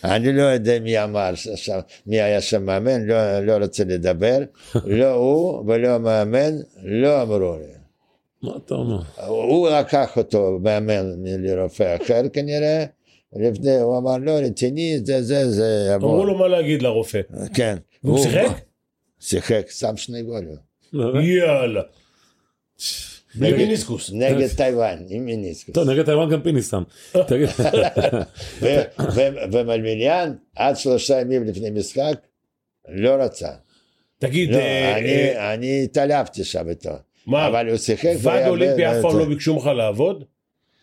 [0.03, 1.31] אני לא יודע מי אמר,
[2.07, 4.37] מי היה שם מאמן, לא, לא רוצה לדבר,
[4.99, 7.73] לא הוא ולא המאמן, לא אמרו לי.
[8.43, 8.99] מה אתה אומר?
[9.27, 12.85] הוא לקח אותו, מאמן לרופא אחר כנראה,
[13.35, 16.09] לפני, הוא אמר, לא, רציני, זה, זה, זה יבוא.
[16.09, 17.21] אמרו לו מה להגיד לרופא.
[17.53, 17.77] כן.
[18.03, 18.47] והוא שיחק?
[19.19, 20.55] שיחק, שם שני גולים.
[20.93, 21.81] יאללה.
[23.35, 24.11] נגד- במיניסקוס.
[24.13, 25.75] נגד טייוואן, עם מיניסקוס.
[25.75, 26.83] טוב, נגד טייוואן גם פיני שם.
[28.61, 28.81] ו-
[29.51, 32.13] ומלמיליאן, עד שלושה ימים לפני משחק,
[32.89, 33.49] לא רצה.
[34.19, 36.89] תגיד, לא, אה, אני- אה, אני התעלפתי שם איתו.
[37.27, 38.13] מה, אבל הוא שיחק.
[38.21, 40.23] ועד אולימפי אף פעם לא ביקשו ממך לעבוד?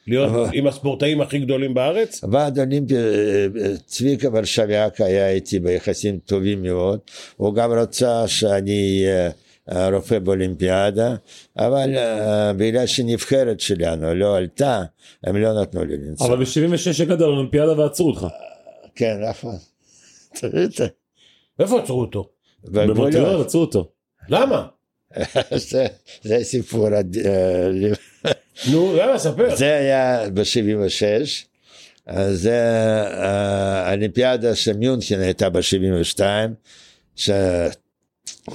[0.07, 2.20] להיות עם הספורטאים הכי גדולים בארץ?
[2.32, 6.99] ועד אולימפי, אה, אה, צביקה ורשביאק היה איתי ביחסים טובים מאוד,
[7.36, 9.30] הוא גם רצה שאני אהיה אה,
[9.93, 11.14] רופא באולימפיאדה,
[11.59, 14.83] אבל אה, בגלל שנבחרת שלנו לא עלתה,
[15.25, 16.27] הם לא נתנו לי לנסוע.
[16.27, 18.27] אבל ב-76 הגעת לאולימפיאדה ועצרו אותך.
[18.95, 19.57] כן, נכון.
[21.61, 22.29] איפה עצרו אותו?
[22.64, 23.47] במונטריאול בגבולות.
[23.47, 23.91] עצרו אותו.
[24.29, 24.66] למה?
[26.23, 27.01] זה- סיפור, אה,
[28.73, 29.57] נו, יאללה, ספר.
[29.57, 31.03] זה היה ב-76,
[32.33, 32.53] זה
[33.07, 36.21] אה, האולימפיאדה של מיונכן הייתה ב-72,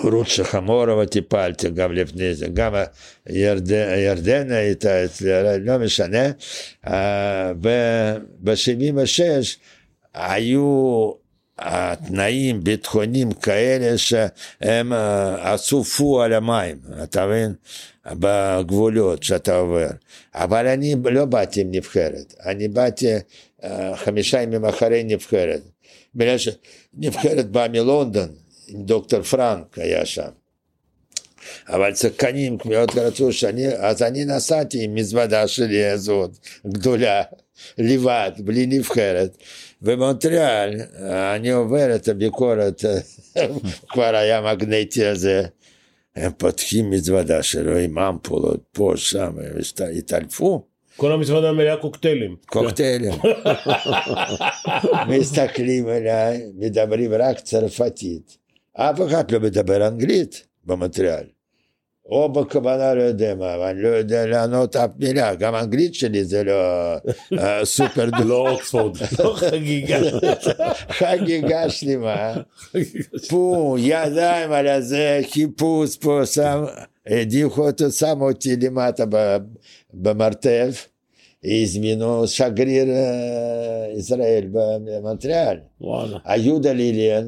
[0.02, 2.74] רות שחמורова וטיפלתי גם לפני זה, גם
[3.30, 6.32] ירדנה הייתה אצלי, לא משנה.
[7.62, 9.22] ב-76'
[10.14, 11.12] היו
[11.60, 14.94] התנאים ביטחוניים כאלה שהם
[15.40, 17.54] עשו פו על המים, אתה מבין?
[18.12, 19.88] בגבולות שאתה עובר.
[20.36, 23.08] אבל אני לא באתי עם נבחרת, אני באתי
[23.96, 25.62] חמישה ימים אחרי נבחרת.
[26.16, 28.43] בגלל שנבחרת באה מלונדון.
[28.70, 30.30] דוקטור פרנק היה שם.
[31.70, 36.32] אבל שחקנים מאוד רצו שאני, אז אני נסעתי עם מזוודה שלי הזאת,
[36.68, 37.24] גדולה,
[37.78, 39.38] לבד, בלי נבחרת.
[39.82, 40.82] במונטריאל
[41.36, 42.86] אני עובר את הביקורת,
[43.92, 45.44] כבר היה מגנטי הזה.
[46.16, 50.64] הם פותחים מזוודה שלו עם אמפולות פה, שם, הם התעלפו,
[50.98, 52.36] כל המזוודה מלאה קוקטיילים.
[52.46, 53.14] קוקטיילים.
[55.10, 58.43] מסתכלים עליי, מדברים רק צרפתית.
[58.74, 61.26] אף אחד לא מדבר אנגלית במונטריאל.
[62.06, 66.26] או בכוונה לא יודע מה, אבל אני לא יודע לענות אף מילה, גם אנגלית שלי
[66.26, 66.54] זה לא
[67.40, 68.24] אה, סופר דו.
[68.30, 68.98] לא אוקספורד.
[69.20, 70.00] לא חגיגה.
[71.00, 72.34] חגיגה שלמה,
[73.30, 76.64] פה, ידיים על הזה, חיפוש פה, שם,
[77.08, 79.04] הדיחו אותו, שמו אותי למטה
[79.94, 80.88] במרתף,
[81.44, 85.58] הזמינו שגריר אה, ישראל במונטריאל.
[86.26, 87.28] היהודה ליליאן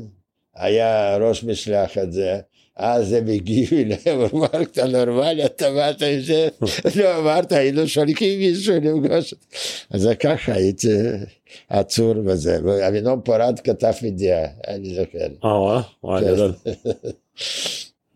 [0.56, 2.40] היה ראש משלחת זה,
[2.78, 6.48] אז הם הגיעו אליהם, אמר, אתה נורמלי, אתה באת עם זה?
[6.96, 9.46] לא אמרת, היינו שולחים מישהו לפגוש אותי.
[9.90, 10.88] אז ככה הייתי
[11.70, 12.60] עצור בזה.
[12.88, 15.48] אבינום פורת כתב ידיעה, אני זוכר.
[15.48, 15.82] אה?
[16.04, 16.54] וואי גדול.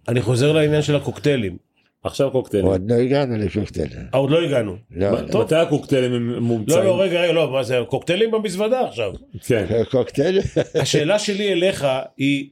[0.08, 1.69] אני חוזר לעניין של הקוקטיילים.
[2.04, 2.68] עכשיו קוקטיילים.
[2.68, 3.88] עוד לא הגענו לקוקטייל.
[3.98, 4.76] אה, עוד לא הגענו.
[4.92, 5.44] לא, טוב.
[5.44, 6.84] מתי הקוקטיילים הם לא, מומצאים?
[6.84, 9.14] לא, רגע, רגע, לא, מה זה, קוקטיילים במזוודה עכשיו.
[9.48, 9.66] כן.
[9.92, 10.40] קוקטייל?
[10.82, 11.88] השאלה שלי אליך
[12.18, 12.50] היא,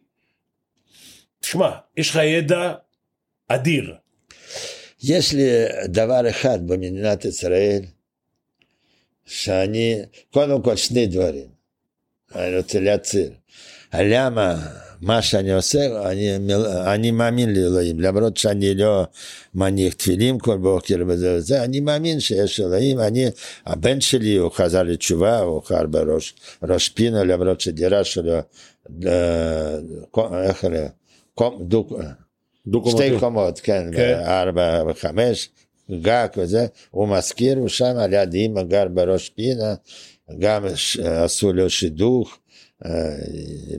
[1.39, 2.73] תשמע, יש לך ידע
[3.47, 3.95] אדיר.
[5.03, 5.43] יש לי
[5.85, 7.81] דבר אחד במדינת ישראל,
[9.25, 9.95] שאני,
[10.31, 11.47] קודם כל שני דברים,
[12.35, 13.31] אני רוצה להצהיר.
[13.93, 14.55] למה
[15.01, 16.35] מה שאני עושה, אני,
[16.93, 19.05] אני מאמין לאלוהים, למרות שאני לא
[19.55, 23.25] מניח תפילין כל בוקר וזה וזה, אני מאמין שיש אלוהים, אני,
[23.65, 26.33] הבן שלי הוא חזר לתשובה, הוא חר בראש
[26.63, 28.33] ראש פינה, למרות שדירה שלו,
[30.43, 30.65] איך
[31.35, 31.67] קוראים?
[31.67, 31.87] דו-
[32.67, 33.07] דו-קומתי.
[33.07, 34.19] שתי קומות, כן, כן.
[34.25, 35.49] ארבע וחמש,
[35.91, 39.75] גג וזה, הוא מזכיר, הוא שם ליד אימא גר בראש פינה,
[40.39, 40.65] גם
[41.03, 42.37] עשו לו שידוך,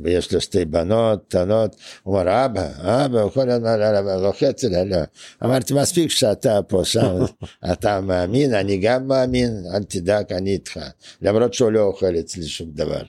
[0.03, 3.81] ויש לו שתי בנות קטנות, הוא אומר אבא, אבא, הוא כל הזמן
[4.23, 4.97] לוחץ עליה, לא.
[5.45, 7.17] אמרתי מספיק שאתה פה שם,
[7.73, 10.81] אתה מאמין, אני גם מאמין, אל תדאג, אני איתך,
[11.23, 13.03] למרות שהוא לא אוכל אצלי שום דבר.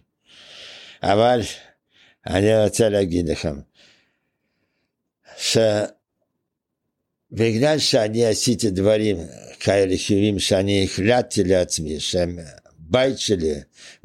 [1.04, 1.42] אבל
[2.28, 3.56] אני רוצה להגיד לכם,
[7.32, 9.18] שבגלל שאני עשיתי דברים
[9.60, 12.40] כאלה חיובים שאני החלטתי לעצמי שהם
[12.90, 13.54] בית שלי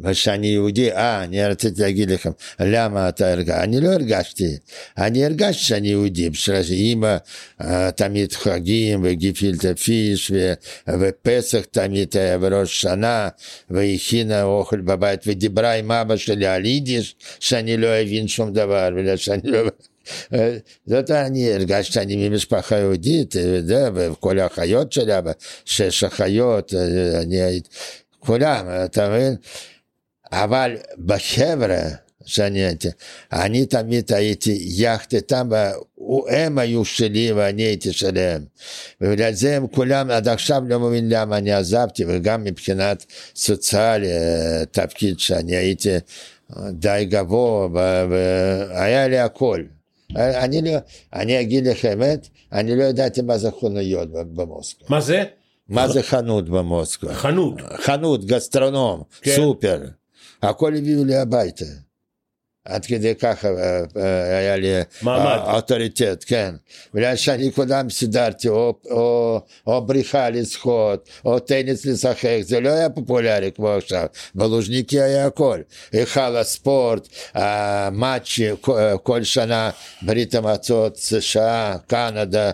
[0.00, 2.30] ושאני יהודי, אה, אני רציתי להגיד לכם,
[2.60, 3.54] למה אתה הרגשת?
[3.58, 4.56] אני לא הרגשתי,
[4.98, 7.16] אני הרגשתי שאני יהודי, בשביל שאימא
[7.62, 10.52] אה, תמיד חגים וגפילטה פיש ו-
[11.00, 13.28] ופסח תמיד היה בראש שנה
[13.70, 19.16] והכינה אוכל בבית ודיברה עם אבא שלי על יידיש שאני לא הבין שום דבר, בגלל
[19.16, 19.58] שאני לא...
[20.34, 20.56] אה,
[20.86, 25.20] זאת אני הרגשתי שאני ממשפחה יהודית, אה, וכל האחיות שלה,
[25.64, 27.60] שש אחיות, אה, אני
[28.26, 29.36] כולם, אתה מבין?
[30.32, 31.80] אבל בחבר'ה
[32.24, 32.88] שאני הייתי,
[33.32, 38.44] אני תמיד הייתי יחד איתם, והם היו שלי ואני הייתי שלהם.
[39.00, 43.04] ובגלל זה הם כולם עד עכשיו לא מבין למה אני עזבתי, וגם מבחינת
[43.36, 45.90] סוציאלי, אה, תפקיד שאני הייתי
[46.70, 47.68] די גבוה,
[48.10, 49.62] והיה לי הכל.
[50.16, 50.78] אני לא,
[51.12, 54.86] אני אגיד לך האמת, אני לא ידעתי מה זה חנויות במוסקבה.
[54.88, 55.24] מה זה?
[55.68, 57.14] מה זה חנות במוסקבה?
[57.14, 57.54] חנות.
[57.76, 59.36] חנות, גסטרונום, כן.
[59.36, 59.80] סופר.
[60.42, 61.64] הכל הביאו לי הביתה.
[62.64, 63.48] עד כדי ככה
[64.40, 64.68] היה לי
[65.02, 65.54] מעמד.
[65.54, 66.54] אוטוריטט, כן.
[66.94, 72.90] בגלל שאני קודם סידרתי או, או, או בריחה לשחות, או טניס לשחק, זה לא היה
[72.90, 74.06] פופולרי כמו עכשיו.
[74.34, 75.60] בלוז'ניקי היה הכל.
[75.92, 78.48] היכל הספורט, המאצ'י,
[79.02, 79.70] כל שנה
[80.02, 82.50] ברית המועצות, שעה, קנדה.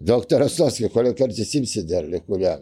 [0.00, 2.58] Doktora Soske, koliko karti simsi derli kulja.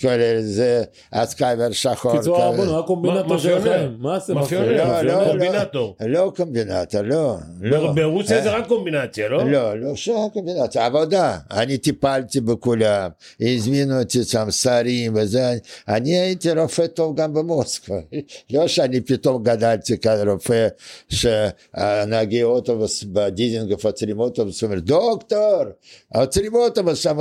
[0.00, 0.82] כל זה,
[1.12, 2.16] אז קייבר שחור.
[2.16, 3.74] קיצור הרבון, רק קומבינטור של מאפיונר.
[3.74, 3.96] החיים.
[3.98, 4.66] מה זה מאפיונר.
[4.66, 5.02] מאפיונר?
[5.02, 5.96] לא, לא, קומבינטור.
[6.00, 7.36] לא, לא קומבינטור, לא.
[7.60, 7.92] לא.
[7.92, 9.50] ברוסיה זה רק קומבינציה, לא?
[9.50, 11.38] לא, לא שעה קומבינציה, עבודה.
[11.50, 15.54] אני טיפלתי בכולם, הזמינו אותי שם שרים וזה,
[15.88, 17.96] אני הייתי רופא טוב גם במוסקבה.
[18.52, 20.68] לא שאני פתאום גדלתי כאן רופא,
[21.08, 25.62] שנהגי אוטובוס בדיזינגוף עוצרים אוטובוס, אומר דוקטור,
[26.14, 27.18] עוצרים אוטובוס שם,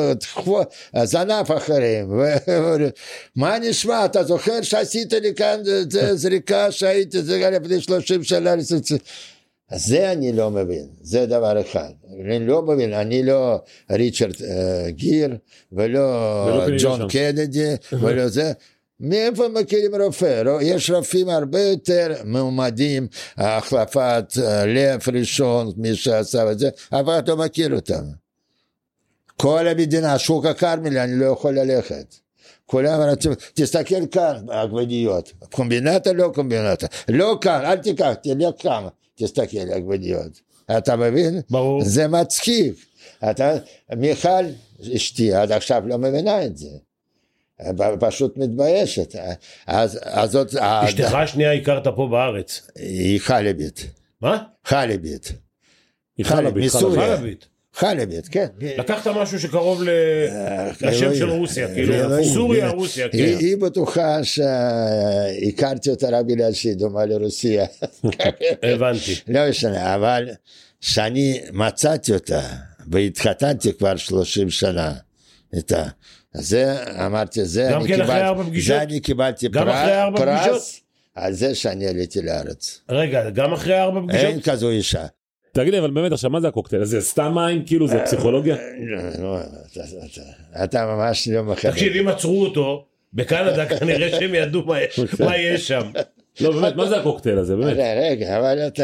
[1.03, 2.09] זנב אחריהם.
[2.69, 2.89] ואומרים,
[3.35, 5.61] מה נשמע, אתה זוכר שעשית לי כאן
[6.13, 8.55] זריקה שהייתי, היה לפני 30 שנה.
[9.71, 11.89] אז זה אני לא מבין, זה דבר אחד.
[12.25, 13.59] אני לא מבין, אני לא
[13.91, 15.35] ריצ'רד אה, גיר,
[15.71, 15.99] ולא
[16.67, 17.09] ולא ג'ון.
[17.09, 18.51] קנדי, ולא זה.
[18.99, 20.41] מאיפה מכירים רופא?
[20.45, 23.07] רו- יש רופאים הרבה יותר מועמדים,
[23.37, 24.25] החלפת
[24.67, 28.03] לב ראשון, מי שעשה את זה, אבל אתה לא מכיר אותם.
[29.37, 32.15] כל המדינה, שוק הכרמל, אני לא יכול ללכת.
[32.69, 39.71] כולם רצו, תסתכל כאן, עגבניות, קומבינטה לא קומבינטה, לא כאן, אל תיקח, תלך כאן, תסתכל
[39.73, 40.41] עגבניות,
[40.77, 41.41] אתה מבין?
[41.49, 41.83] ברור.
[41.83, 42.73] זה מצחיק,
[43.31, 43.53] אתה,
[43.97, 44.45] מיכל
[44.95, 46.69] אשתי עד עכשיו לא מבינה את זה,
[47.99, 49.15] פשוט מתביישת,
[49.67, 52.67] אז, אז זאת, אשתך השנייה הכרת פה בארץ.
[52.75, 53.85] היא חלבית,
[54.21, 54.43] מה?
[54.65, 55.31] חלבית,
[56.17, 57.17] היא חלבית, מסוריה.
[57.17, 57.47] חלבית.
[57.79, 58.27] חלבית.
[58.27, 58.47] כן.
[58.77, 61.15] לקחת משהו שקרוב אה, לשם.
[61.15, 62.23] של רוסיה, אה, כאילו.
[62.23, 63.17] סוריה, רוסיה, כן.
[63.17, 67.65] היא בטוחה שהכרתי אותה רק בגלל שהיא דומה לרוסיה.
[68.63, 69.15] הבנתי.
[69.27, 70.29] לא משנה, אבל
[70.81, 72.41] שאני מצאתי אותה
[72.91, 74.93] והתחתנתי כבר 30 שנה
[75.53, 75.83] איתה.
[76.33, 78.61] זה, אמרתי, זה אני כן קיבלתי?
[78.61, 80.81] זה אני קיבלתי פרס?
[81.15, 82.81] על זה שאני עליתי לארץ.
[82.89, 84.43] רגע, גם אחרי ארבע אין פגישות?
[84.43, 85.05] כזו אישה.
[85.51, 86.83] תגיד לי, אבל באמת עכשיו, מה זה הקוקטייל?
[86.83, 87.63] זה סתם מים?
[87.65, 88.55] כאילו, זה פסיכולוגיה?
[90.63, 91.71] אתה- ממש לא מכבד.
[91.71, 94.65] תקשיב, אם עצרו אותו, בקנדה כנראה שהם ידעו
[95.19, 95.81] מה יש- שם.
[96.41, 97.55] לא, באמת, מה זה הקוקטייל הזה?
[97.55, 97.77] באמת.
[98.01, 98.83] רגע, אבל אתה,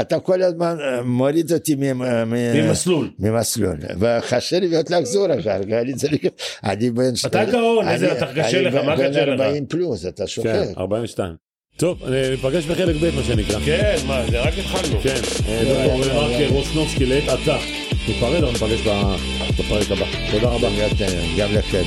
[0.00, 3.10] אתה כל הזמן מוריד אותי ממסלול.
[3.18, 6.20] ממסלול, וחסר לי עוד לחזור אחר כך, אני צריך,
[6.64, 7.12] אני בן...
[7.26, 9.40] אתה גאון, איזה- אני- אתה קשה אני לך, מה בן קשה לך?
[9.40, 10.66] 40 פלוס, אתה כן, שוכח.
[10.78, 11.49] 42.
[11.80, 13.60] טוב, אה, ניפגש בחלק ב' מה שנקרא.
[13.64, 15.00] כן, מה, זה רק התחלנו.
[15.02, 15.14] כן,
[15.48, 17.56] אה, דוקטור מרק רוסנובסקי לעת עתה.
[18.08, 19.14] ניפרד, אבל ניפגש ב-
[19.58, 20.06] בפרק הבא.
[20.30, 20.68] תודה רבה.
[21.38, 21.82] גם לכם.